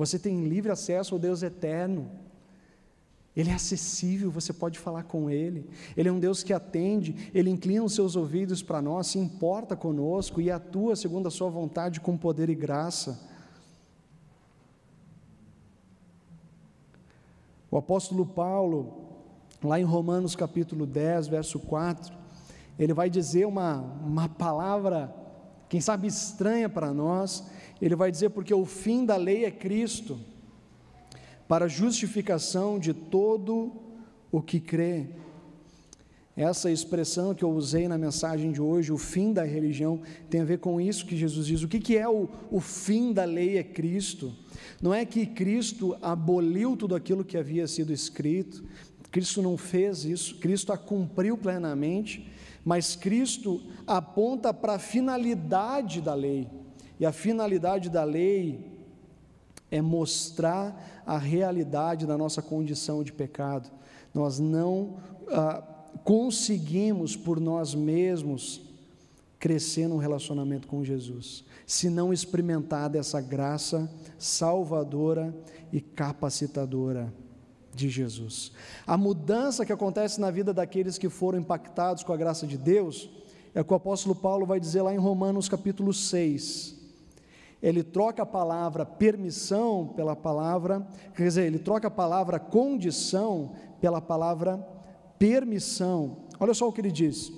Você 0.00 0.18
tem 0.18 0.48
livre 0.48 0.72
acesso 0.72 1.14
ao 1.14 1.20
Deus 1.20 1.42
eterno. 1.42 2.10
Ele 3.36 3.50
é 3.50 3.52
acessível, 3.52 4.30
você 4.30 4.50
pode 4.50 4.78
falar 4.78 5.02
com 5.02 5.28
Ele. 5.28 5.68
Ele 5.94 6.08
é 6.08 6.12
um 6.12 6.18
Deus 6.18 6.42
que 6.42 6.54
atende, 6.54 7.30
Ele 7.34 7.50
inclina 7.50 7.84
os 7.84 7.94
seus 7.94 8.16
ouvidos 8.16 8.62
para 8.62 8.80
nós, 8.80 9.08
se 9.08 9.18
importa 9.18 9.76
conosco 9.76 10.40
e 10.40 10.50
atua 10.50 10.96
segundo 10.96 11.26
a 11.26 11.30
Sua 11.30 11.50
vontade 11.50 12.00
com 12.00 12.16
poder 12.16 12.48
e 12.48 12.54
graça. 12.54 13.20
O 17.70 17.76
apóstolo 17.76 18.24
Paulo, 18.24 19.04
lá 19.62 19.78
em 19.78 19.84
Romanos 19.84 20.34
capítulo 20.34 20.86
10, 20.86 21.28
verso 21.28 21.58
4, 21.58 22.16
ele 22.78 22.94
vai 22.94 23.10
dizer 23.10 23.46
uma, 23.46 23.82
uma 24.02 24.30
palavra, 24.30 25.14
quem 25.68 25.78
sabe 25.78 26.06
estranha 26.06 26.70
para 26.70 26.90
nós, 26.94 27.44
ele 27.80 27.96
vai 27.96 28.10
dizer: 28.10 28.30
porque 28.30 28.52
o 28.52 28.64
fim 28.64 29.04
da 29.04 29.16
lei 29.16 29.44
é 29.44 29.50
Cristo, 29.50 30.18
para 31.48 31.68
justificação 31.68 32.78
de 32.78 32.92
todo 32.92 33.72
o 34.30 34.40
que 34.40 34.60
crê. 34.60 35.06
Essa 36.36 36.70
expressão 36.70 37.34
que 37.34 37.44
eu 37.44 37.50
usei 37.50 37.86
na 37.88 37.98
mensagem 37.98 38.52
de 38.52 38.62
hoje, 38.62 38.92
o 38.92 38.96
fim 38.96 39.32
da 39.32 39.44
religião, 39.44 40.00
tem 40.30 40.40
a 40.40 40.44
ver 40.44 40.58
com 40.58 40.80
isso 40.80 41.04
que 41.04 41.16
Jesus 41.16 41.46
diz. 41.46 41.62
O 41.62 41.68
que, 41.68 41.80
que 41.80 41.98
é 41.98 42.08
o, 42.08 42.28
o 42.50 42.60
fim 42.60 43.12
da 43.12 43.24
lei 43.24 43.58
é 43.58 43.64
Cristo? 43.64 44.32
Não 44.80 44.94
é 44.94 45.04
que 45.04 45.26
Cristo 45.26 45.96
aboliu 46.00 46.76
tudo 46.76 46.94
aquilo 46.94 47.24
que 47.24 47.36
havia 47.36 47.66
sido 47.66 47.92
escrito, 47.92 48.64
Cristo 49.10 49.42
não 49.42 49.56
fez 49.56 50.04
isso, 50.04 50.36
Cristo 50.36 50.72
a 50.72 50.78
cumpriu 50.78 51.36
plenamente, 51.36 52.26
mas 52.64 52.94
Cristo 52.94 53.60
aponta 53.86 54.54
para 54.54 54.74
a 54.74 54.78
finalidade 54.78 56.00
da 56.00 56.14
lei. 56.14 56.46
E 57.00 57.06
a 57.06 57.12
finalidade 57.12 57.88
da 57.88 58.04
lei 58.04 58.78
é 59.70 59.80
mostrar 59.80 61.02
a 61.06 61.16
realidade 61.16 62.06
da 62.06 62.18
nossa 62.18 62.42
condição 62.42 63.02
de 63.02 63.10
pecado. 63.10 63.70
Nós 64.12 64.38
não 64.38 64.98
ah, 65.28 65.62
conseguimos 66.04 67.16
por 67.16 67.40
nós 67.40 67.74
mesmos 67.74 68.60
crescer 69.38 69.88
num 69.88 69.96
relacionamento 69.96 70.68
com 70.68 70.84
Jesus, 70.84 71.42
se 71.66 71.88
não 71.88 72.12
experimentar 72.12 72.90
dessa 72.90 73.18
graça 73.18 73.90
salvadora 74.18 75.34
e 75.72 75.80
capacitadora 75.80 77.10
de 77.74 77.88
Jesus. 77.88 78.52
A 78.86 78.98
mudança 78.98 79.64
que 79.64 79.72
acontece 79.72 80.20
na 80.20 80.30
vida 80.30 80.52
daqueles 80.52 80.98
que 80.98 81.08
foram 81.08 81.38
impactados 81.38 82.02
com 82.02 82.12
a 82.12 82.16
graça 82.18 82.46
de 82.46 82.58
Deus 82.58 83.08
é 83.54 83.62
o 83.62 83.64
que 83.64 83.72
o 83.72 83.76
apóstolo 83.76 84.14
Paulo 84.14 84.44
vai 84.44 84.60
dizer 84.60 84.82
lá 84.82 84.92
em 84.92 84.98
Romanos 84.98 85.48
capítulo 85.48 85.94
6 85.94 86.79
ele 87.62 87.82
troca 87.82 88.22
a 88.22 88.26
palavra 88.26 88.86
permissão 88.86 89.92
pela 89.94 90.16
palavra, 90.16 90.86
quer 91.14 91.24
dizer, 91.24 91.46
ele 91.46 91.58
troca 91.58 91.88
a 91.88 91.90
palavra 91.90 92.38
condição 92.38 93.52
pela 93.80 94.00
palavra 94.00 94.56
permissão. 95.18 96.24
Olha 96.38 96.54
só 96.54 96.66
o 96.66 96.72
que 96.72 96.80
ele 96.80 96.90
diz, 96.90 97.30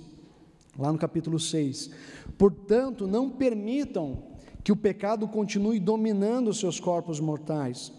lá 0.78 0.92
no 0.92 0.98
capítulo 0.98 1.40
6. 1.40 1.90
Portanto, 2.38 3.06
não 3.06 3.28
permitam 3.30 4.22
que 4.62 4.70
o 4.70 4.76
pecado 4.76 5.26
continue 5.26 5.80
dominando 5.80 6.54
seus 6.54 6.78
corpos 6.78 7.18
mortais, 7.18 7.92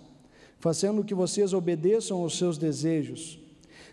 fazendo 0.59 1.03
que 1.03 1.13
vocês 1.13 1.51
obedeçam 1.53 2.21
aos 2.21 2.37
seus 2.37 2.57
desejos. 2.57 3.37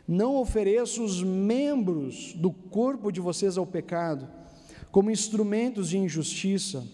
Não 0.06 0.36
ofereçam 0.36 1.04
os 1.04 1.20
membros 1.20 2.32
do 2.34 2.52
corpo 2.52 3.10
de 3.10 3.20
vocês 3.20 3.58
ao 3.58 3.66
pecado, 3.66 4.28
como 4.92 5.10
instrumentos 5.10 5.88
de 5.88 5.98
injustiça 5.98 6.84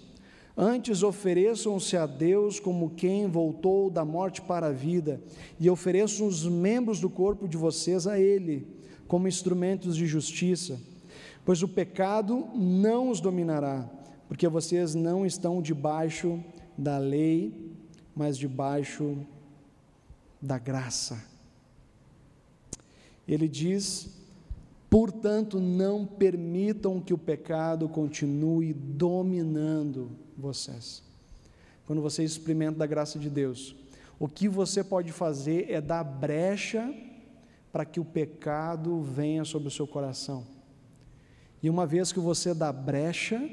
Antes 0.57 1.03
ofereçam-se 1.03 1.99
a 1.99 2.07
Deus 2.07 2.59
como 2.59 2.89
quem 2.89 3.27
voltou 3.27 3.91
da 3.91 4.07
morte 4.07 4.41
para 4.41 4.69
a 4.69 4.73
vida, 4.73 5.21
e 5.61 5.69
ofereçam 5.69 6.27
os 6.27 6.47
membros 6.47 6.99
do 6.99 7.11
corpo 7.11 7.47
de 7.47 7.59
vocês 7.59 8.07
a 8.07 8.19
Ele, 8.19 8.67
como 9.07 9.29
instrumentos 9.29 9.95
de 9.95 10.07
justiça, 10.07 10.81
pois 11.45 11.63
o 11.63 11.69
pecado 11.69 12.49
não 12.55 13.11
os 13.11 13.21
dominará, 13.21 13.87
porque 14.29 14.49
vocês 14.49 14.95
não 14.95 15.27
estão 15.27 15.61
debaixo 15.61 16.43
da 16.77 16.97
lei, 16.97 17.75
mas 18.15 18.39
debaixo 18.39 19.19
da 20.41 20.59
graça. 20.59 21.23
Ele 23.29 23.47
diz: 23.47 24.09
portanto, 24.89 25.61
não 25.61 26.07
permitam 26.07 26.99
que 26.99 27.13
o 27.13 27.19
pecado 27.19 27.91
continue 27.91 28.73
dominando 28.73 30.25
vocês. 30.37 31.03
Quando 31.87 32.03
você 32.03 32.23
experimenta 32.25 32.79
da 32.79 32.87
graça 32.87 33.19
de 33.19 33.31
Deus, 33.31 33.75
o 34.19 34.29
que 34.29 34.49
você 34.49 34.83
pode 34.83 35.13
fazer 35.13 35.71
é 35.71 35.81
dar 35.81 36.03
brecha 36.03 36.93
para 37.73 37.85
que 37.85 38.01
o 38.01 38.05
pecado 38.05 39.01
venha 39.01 39.45
sobre 39.45 39.69
o 39.69 39.71
seu 39.71 39.87
coração. 39.87 40.47
E 41.63 41.69
uma 41.69 41.87
vez 41.87 42.13
que 42.13 42.21
você 42.21 42.55
dá 42.55 42.73
brecha, 42.73 43.49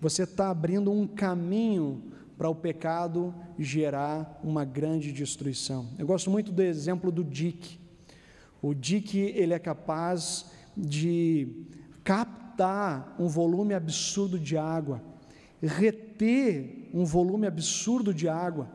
você 0.00 0.24
está 0.24 0.50
abrindo 0.50 0.92
um 0.92 1.06
caminho 1.06 2.02
para 2.36 2.48
o 2.48 2.54
pecado 2.54 3.34
gerar 3.58 4.40
uma 4.42 4.64
grande 4.64 5.12
destruição. 5.12 5.88
Eu 5.98 6.06
gosto 6.06 6.30
muito 6.30 6.52
do 6.52 6.62
exemplo 6.62 7.10
do 7.10 7.22
Dick. 7.22 7.78
O 8.60 8.74
Dick 8.74 9.18
ele 9.18 9.54
é 9.54 9.58
capaz 9.58 10.46
de 10.76 11.66
captar 12.02 13.14
um 13.18 13.28
volume 13.28 13.74
absurdo 13.74 14.38
de 14.38 14.56
água, 14.56 15.00
reter 15.66 16.88
um 16.92 17.04
volume 17.04 17.46
absurdo 17.46 18.12
de 18.12 18.28
água. 18.28 18.68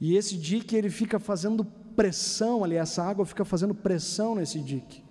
E 0.00 0.16
esse 0.16 0.36
Dick 0.36 0.74
ele 0.74 0.90
fica 0.90 1.18
fazendo 1.18 1.64
pressão 1.94 2.64
ali, 2.64 2.76
essa 2.76 3.02
água 3.02 3.24
fica 3.24 3.44
fazendo 3.44 3.74
pressão 3.74 4.34
nesse 4.34 4.58
Dick. 4.58 5.02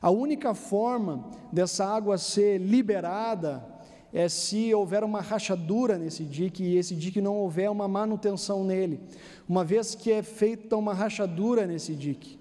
A 0.00 0.10
única 0.10 0.54
forma 0.54 1.30
dessa 1.52 1.84
água 1.84 2.16
ser 2.18 2.58
liberada 2.58 3.64
é 4.12 4.28
se 4.28 4.72
houver 4.72 5.02
uma 5.04 5.20
rachadura 5.20 5.98
nesse 5.98 6.24
dique 6.24 6.62
e 6.62 6.76
esse 6.76 6.94
dique 6.94 7.20
não 7.20 7.36
houver 7.36 7.70
uma 7.70 7.86
manutenção 7.86 8.64
nele. 8.64 9.00
Uma 9.48 9.64
vez 9.64 9.94
que 9.94 10.10
é 10.10 10.22
feita 10.22 10.76
uma 10.76 10.94
rachadura 10.94 11.66
nesse 11.66 11.94
dique, 11.94 12.37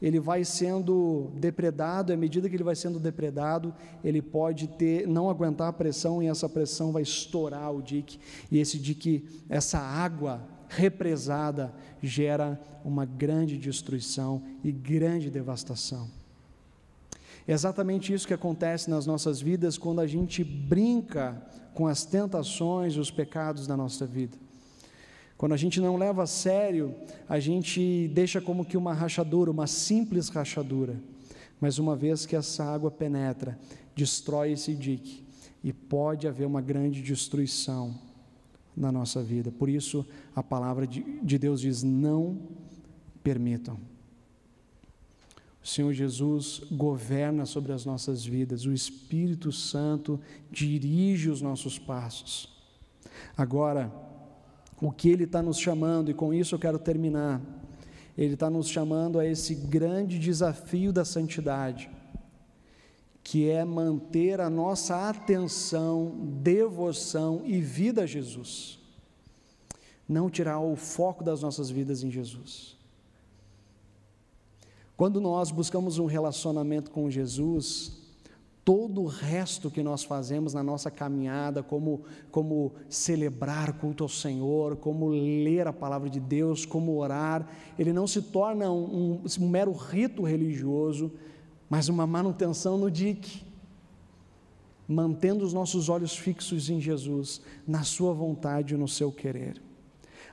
ele 0.00 0.20
vai 0.20 0.44
sendo 0.44 1.30
depredado, 1.34 2.12
à 2.12 2.16
medida 2.16 2.48
que 2.48 2.56
ele 2.56 2.64
vai 2.64 2.76
sendo 2.76 2.98
depredado, 2.98 3.74
ele 4.04 4.20
pode 4.20 4.68
ter 4.68 5.06
não 5.06 5.30
aguentar 5.30 5.68
a 5.68 5.72
pressão 5.72 6.22
e 6.22 6.26
essa 6.26 6.48
pressão 6.48 6.92
vai 6.92 7.02
estourar 7.02 7.72
o 7.72 7.82
dique 7.82 8.18
e 8.50 8.58
esse 8.58 8.78
dique, 8.78 9.26
essa 9.48 9.78
água 9.78 10.46
represada 10.68 11.72
gera 12.02 12.60
uma 12.84 13.04
grande 13.04 13.56
destruição 13.56 14.42
e 14.62 14.70
grande 14.70 15.30
devastação. 15.30 16.08
É 17.48 17.52
exatamente 17.52 18.12
isso 18.12 18.26
que 18.26 18.34
acontece 18.34 18.90
nas 18.90 19.06
nossas 19.06 19.40
vidas 19.40 19.78
quando 19.78 20.00
a 20.00 20.06
gente 20.06 20.42
brinca 20.42 21.40
com 21.74 21.86
as 21.86 22.04
tentações 22.04 22.94
e 22.94 23.00
os 23.00 23.10
pecados 23.10 23.66
da 23.66 23.76
nossa 23.76 24.04
vida. 24.04 24.36
Quando 25.36 25.52
a 25.52 25.56
gente 25.56 25.80
não 25.80 25.96
leva 25.96 26.22
a 26.22 26.26
sério, 26.26 26.94
a 27.28 27.38
gente 27.38 28.08
deixa 28.14 28.40
como 28.40 28.64
que 28.64 28.76
uma 28.76 28.94
rachadura, 28.94 29.50
uma 29.50 29.66
simples 29.66 30.28
rachadura. 30.28 30.96
Mas 31.60 31.78
uma 31.78 31.94
vez 31.94 32.24
que 32.24 32.36
essa 32.36 32.64
água 32.64 32.90
penetra, 32.90 33.58
destrói 33.94 34.52
esse 34.52 34.74
dique 34.74 35.24
e 35.62 35.72
pode 35.72 36.26
haver 36.26 36.46
uma 36.46 36.60
grande 36.60 37.02
destruição 37.02 37.94
na 38.76 38.92
nossa 38.92 39.22
vida. 39.22 39.50
Por 39.50 39.68
isso, 39.68 40.06
a 40.34 40.42
palavra 40.42 40.86
de, 40.86 41.02
de 41.22 41.38
Deus 41.38 41.60
diz: 41.60 41.82
não 41.82 42.38
permitam. 43.22 43.78
O 45.62 45.66
Senhor 45.66 45.92
Jesus 45.92 46.62
governa 46.70 47.44
sobre 47.44 47.72
as 47.72 47.84
nossas 47.84 48.24
vidas, 48.24 48.66
o 48.66 48.72
Espírito 48.72 49.50
Santo 49.50 50.20
dirige 50.48 51.28
os 51.28 51.42
nossos 51.42 51.76
passos. 51.76 52.48
Agora, 53.36 53.92
o 54.80 54.92
que 54.92 55.08
Ele 55.08 55.24
está 55.24 55.42
nos 55.42 55.58
chamando, 55.58 56.10
e 56.10 56.14
com 56.14 56.32
isso 56.32 56.54
eu 56.54 56.58
quero 56.58 56.78
terminar, 56.78 57.40
Ele 58.16 58.34
está 58.34 58.50
nos 58.50 58.68
chamando 58.68 59.18
a 59.18 59.26
esse 59.26 59.54
grande 59.54 60.18
desafio 60.18 60.92
da 60.92 61.04
santidade, 61.04 61.90
que 63.22 63.48
é 63.48 63.64
manter 63.64 64.40
a 64.40 64.48
nossa 64.48 65.08
atenção, 65.08 66.14
devoção 66.42 67.42
e 67.44 67.60
vida 67.60 68.02
a 68.02 68.06
Jesus, 68.06 68.78
não 70.08 70.30
tirar 70.30 70.60
o 70.60 70.76
foco 70.76 71.24
das 71.24 71.42
nossas 71.42 71.68
vidas 71.68 72.04
em 72.04 72.10
Jesus. 72.10 72.76
Quando 74.96 75.20
nós 75.20 75.50
buscamos 75.50 75.98
um 75.98 76.06
relacionamento 76.06 76.90
com 76.90 77.10
Jesus, 77.10 78.05
todo 78.66 79.02
o 79.02 79.06
resto 79.06 79.70
que 79.70 79.80
nós 79.80 80.02
fazemos 80.02 80.52
na 80.52 80.60
nossa 80.60 80.90
caminhada, 80.90 81.62
como, 81.62 82.02
como 82.32 82.72
celebrar 82.88 83.74
culto 83.74 84.02
ao 84.02 84.08
Senhor, 84.08 84.74
como 84.74 85.10
ler 85.10 85.68
a 85.68 85.72
palavra 85.72 86.10
de 86.10 86.18
Deus, 86.18 86.66
como 86.66 86.98
orar, 86.98 87.48
ele 87.78 87.92
não 87.92 88.08
se 88.08 88.20
torna 88.20 88.68
um, 88.68 89.22
um, 89.24 89.24
um 89.40 89.48
mero 89.48 89.70
rito 89.70 90.24
religioso, 90.24 91.12
mas 91.70 91.88
uma 91.88 92.08
manutenção 92.08 92.76
no 92.76 92.90
dique, 92.90 93.46
mantendo 94.88 95.44
os 95.44 95.52
nossos 95.52 95.88
olhos 95.88 96.16
fixos 96.16 96.68
em 96.68 96.80
Jesus, 96.80 97.40
na 97.64 97.84
Sua 97.84 98.12
vontade 98.12 98.74
e 98.74 98.76
no 98.76 98.88
seu 98.88 99.12
querer. 99.12 99.62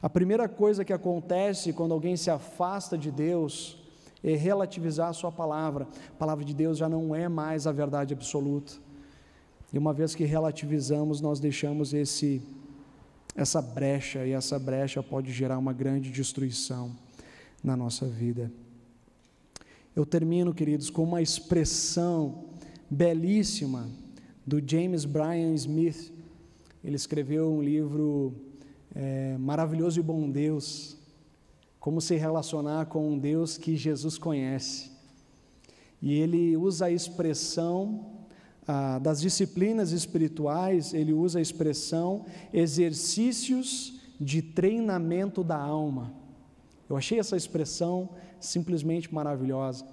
A 0.02 0.10
primeira 0.10 0.50
coisa 0.50 0.84
que 0.84 0.92
acontece 0.92 1.72
quando 1.72 1.94
alguém 1.94 2.18
se 2.18 2.32
afasta 2.32 2.98
de 2.98 3.12
Deus, 3.12 3.83
relativizar 4.24 5.10
a 5.10 5.14
sua 5.14 5.32
palavra. 5.32 5.88
A 6.10 6.18
palavra 6.18 6.46
de 6.46 6.54
Deus 6.54 6.78
já 6.78 6.88
não 6.88 7.14
é 7.14 7.28
mais 7.28 7.68
a 7.68 7.72
verdade 7.72 8.14
absoluta. 8.14 8.74
E 9.74 9.78
uma 9.78 9.92
vez 9.92 10.16
que 10.16 10.24
relativizamos, 10.24 11.20
nós 11.20 11.40
deixamos 11.40 11.94
esse 11.94 12.42
essa 13.36 13.62
brecha 13.62 14.26
e 14.26 14.32
essa 14.32 14.60
brecha 14.60 15.02
pode 15.02 15.32
gerar 15.32 15.58
uma 15.58 15.74
grande 15.74 16.12
destruição 16.12 16.96
na 17.64 17.76
nossa 17.76 18.06
vida. 18.06 18.52
Eu 19.96 20.06
termino, 20.06 20.54
queridos, 20.54 20.90
com 20.90 21.04
uma 21.04 21.22
expressão 21.22 22.46
belíssima 22.90 23.90
do 24.46 24.62
James 24.66 25.06
Bryan 25.06 25.54
Smith. 25.56 26.12
Ele 26.84 26.96
escreveu 26.96 27.52
um 27.52 27.62
livro 27.62 28.34
é, 28.94 29.38
maravilhoso 29.40 30.00
e 30.00 30.04
bom 30.04 30.30
Deus, 30.30 30.98
como 31.84 32.00
se 32.00 32.16
relacionar 32.16 32.86
com 32.86 33.10
um 33.10 33.20
Deus 33.20 33.58
que 33.58 33.76
Jesus 33.76 34.18
conhece. 34.18 34.90
E 36.02 36.14
ele 36.14 36.56
usa 36.56 36.86
a 36.86 36.92
expressão 36.92 38.06
ah, 38.66 39.00
das 39.00 39.20
disciplinas 39.20 39.92
espirituais, 39.92 40.94
ele 40.94 41.12
usa 41.12 41.40
a 41.40 41.42
expressão 41.42 42.26
exercícios 42.54 44.00
de 44.18 44.42
treinamento 44.42 45.44
da 45.44 45.58
alma. 45.58 46.14
Eu 46.90 46.96
achei 46.96 47.20
essa 47.20 47.36
expressão 47.36 48.12
simplesmente 48.40 49.14
maravilhosa. 49.14 49.86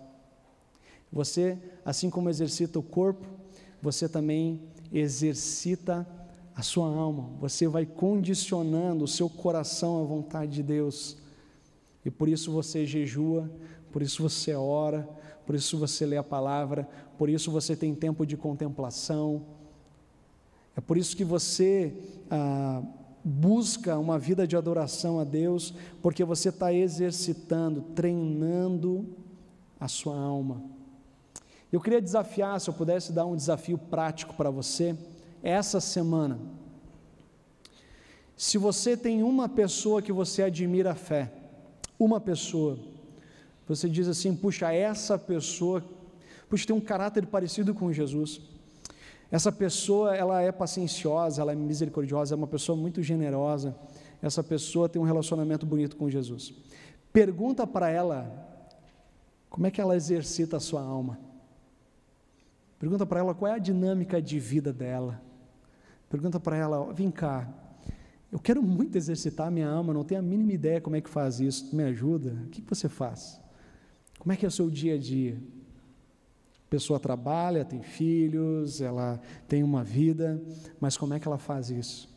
Você, 1.12 1.59
assim 1.84 2.09
como 2.09 2.30
exercita 2.30 2.78
o 2.78 2.84
corpo, 2.84 3.26
você 3.82 4.09
também 4.09 4.62
exercita 4.93 6.07
a 6.55 6.62
sua 6.62 6.86
alma. 6.86 7.30
Você 7.41 7.66
vai 7.66 7.84
condicionando 7.84 9.03
o 9.03 9.09
seu 9.09 9.28
coração 9.28 10.01
à 10.01 10.05
vontade 10.07 10.53
de 10.53 10.62
Deus. 10.62 11.18
E 12.05 12.11
por 12.11 12.28
isso 12.28 12.51
você 12.51 12.86
jejua, 12.86 13.51
por 13.92 14.03
isso 14.03 14.22
você 14.22 14.55
ora, 14.55 15.09
por 15.46 15.55
isso 15.55 15.78
você 15.78 16.07
lê 16.07 16.16
a 16.16 16.22
palavra, 16.22 16.88
por 17.18 17.28
isso 17.28 17.51
você 17.51 17.74
tem 17.76 17.94
tempo 17.94 18.24
de 18.24 18.36
contemplação. 18.36 19.42
É 20.76 20.80
por 20.80 20.96
isso 20.96 21.16
que 21.16 21.24
você 21.24 21.94
ah, 22.30 22.82
busca 23.22 23.98
uma 23.98 24.18
vida 24.18 24.46
de 24.46 24.57
adoração 24.57 25.18
a 25.18 25.24
Deus, 25.24 25.74
porque 26.01 26.24
você 26.24 26.48
está 26.48 26.72
exercitando, 26.72 27.82
treinando 27.94 29.07
a 29.78 29.88
sua 29.88 30.18
alma. 30.18 30.62
Eu 31.72 31.80
queria 31.80 32.01
desafiar, 32.01 32.61
se 32.61 32.68
eu 32.68 32.74
pudesse 32.74 33.12
dar 33.12 33.26
um 33.26 33.36
desafio 33.36 33.78
prático 33.78 34.34
para 34.34 34.51
você, 34.51 34.96
essa 35.42 35.80
semana. 35.80 36.38
Se 38.36 38.57
você 38.57 38.96
tem 38.96 39.22
uma 39.22 39.48
pessoa 39.48 40.01
que 40.01 40.12
você 40.12 40.42
admira 40.42 40.92
a 40.92 40.94
fé, 40.94 41.30
uma 42.01 42.18
pessoa, 42.18 42.78
você 43.68 43.88
diz 43.88 44.09
assim: 44.09 44.34
puxa, 44.34 44.72
essa 44.72 45.18
pessoa, 45.18 45.84
puxa, 46.48 46.66
tem 46.66 46.74
um 46.74 46.80
caráter 46.80 47.26
parecido 47.26 47.74
com 47.74 47.92
Jesus. 47.92 48.40
Essa 49.30 49.53
pessoa, 49.53 50.16
ela 50.16 50.42
é 50.42 50.51
pacienciosa, 50.51 51.40
ela 51.40 51.53
é 51.53 51.55
misericordiosa, 51.55 52.34
é 52.34 52.36
uma 52.36 52.48
pessoa 52.48 52.76
muito 52.76 53.01
generosa. 53.03 53.76
Essa 54.20 54.42
pessoa 54.42 54.88
tem 54.88 55.01
um 55.01 55.05
relacionamento 55.05 55.64
bonito 55.64 55.96
com 55.96 56.11
Jesus. 56.11 56.53
Pergunta 57.12 57.66
para 57.66 57.88
ela 57.88 58.48
como 59.48 59.66
é 59.66 59.70
que 59.70 59.80
ela 59.80 59.94
exercita 59.94 60.57
a 60.57 60.61
sua 60.61 60.82
alma. 60.82 61.18
Pergunta 62.78 63.05
para 63.05 63.20
ela 63.20 63.34
qual 63.34 63.53
é 63.53 63.55
a 63.55 63.59
dinâmica 63.59 64.20
de 64.20 64.40
vida 64.40 64.72
dela. 64.72 65.20
Pergunta 66.09 66.40
para 66.40 66.57
ela, 66.57 66.92
vem 66.92 67.11
cá, 67.11 67.48
eu 68.33 68.39
quero 68.39 68.62
muito 68.62 68.97
exercitar 68.97 69.49
a 69.49 69.51
minha 69.51 69.68
alma, 69.68 69.93
não 69.93 70.05
tenho 70.05 70.20
a 70.20 70.22
mínima 70.22 70.53
ideia 70.53 70.81
como 70.81 70.95
é 70.95 71.01
que 71.01 71.11
faz 71.11 71.41
isso. 71.41 71.74
Me 71.74 71.83
ajuda? 71.83 72.37
O 72.47 72.49
que 72.49 72.62
você 72.62 72.89
faz? 72.89 73.41
Como 74.18 74.33
é 74.33 74.37
que 74.37 74.45
é 74.45 74.49
o 74.49 74.53
seu 74.53 74.70
dia 74.70 74.95
a 74.95 74.99
dia? 74.99 75.43
A 76.66 76.70
pessoa 76.70 77.01
trabalha, 77.01 77.64
tem 77.64 77.83
filhos, 77.83 78.81
ela 78.81 79.20
tem 79.49 79.64
uma 79.64 79.83
vida, 79.83 80.41
mas 80.78 80.97
como 80.97 81.14
é 81.14 81.18
que 81.18 81.26
ela 81.26 81.39
faz 81.39 81.70
isso? 81.70 82.09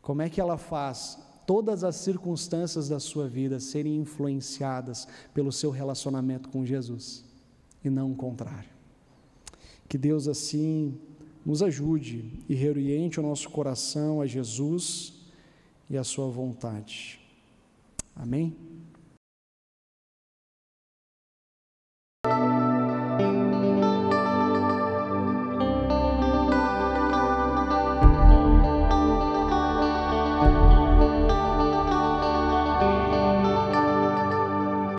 Como 0.00 0.22
é 0.22 0.30
que 0.30 0.40
ela 0.40 0.56
faz 0.56 1.18
todas 1.46 1.84
as 1.84 1.96
circunstâncias 1.96 2.88
da 2.88 2.98
sua 2.98 3.28
vida 3.28 3.60
serem 3.60 3.96
influenciadas 3.96 5.06
pelo 5.34 5.52
seu 5.52 5.70
relacionamento 5.70 6.48
com 6.48 6.64
Jesus 6.64 7.24
e 7.84 7.90
não 7.90 8.12
o 8.12 8.16
contrário? 8.16 8.70
Que 9.86 9.98
Deus 9.98 10.26
assim 10.26 10.98
nos 11.44 11.62
ajude 11.62 12.42
e 12.48 12.54
reoriente 12.54 13.20
o 13.20 13.22
nosso 13.22 13.50
coração 13.50 14.22
a 14.22 14.26
Jesus 14.26 15.11
e 15.92 15.98
a 15.98 16.02
sua 16.02 16.26
vontade. 16.28 17.20
Amém? 18.16 18.56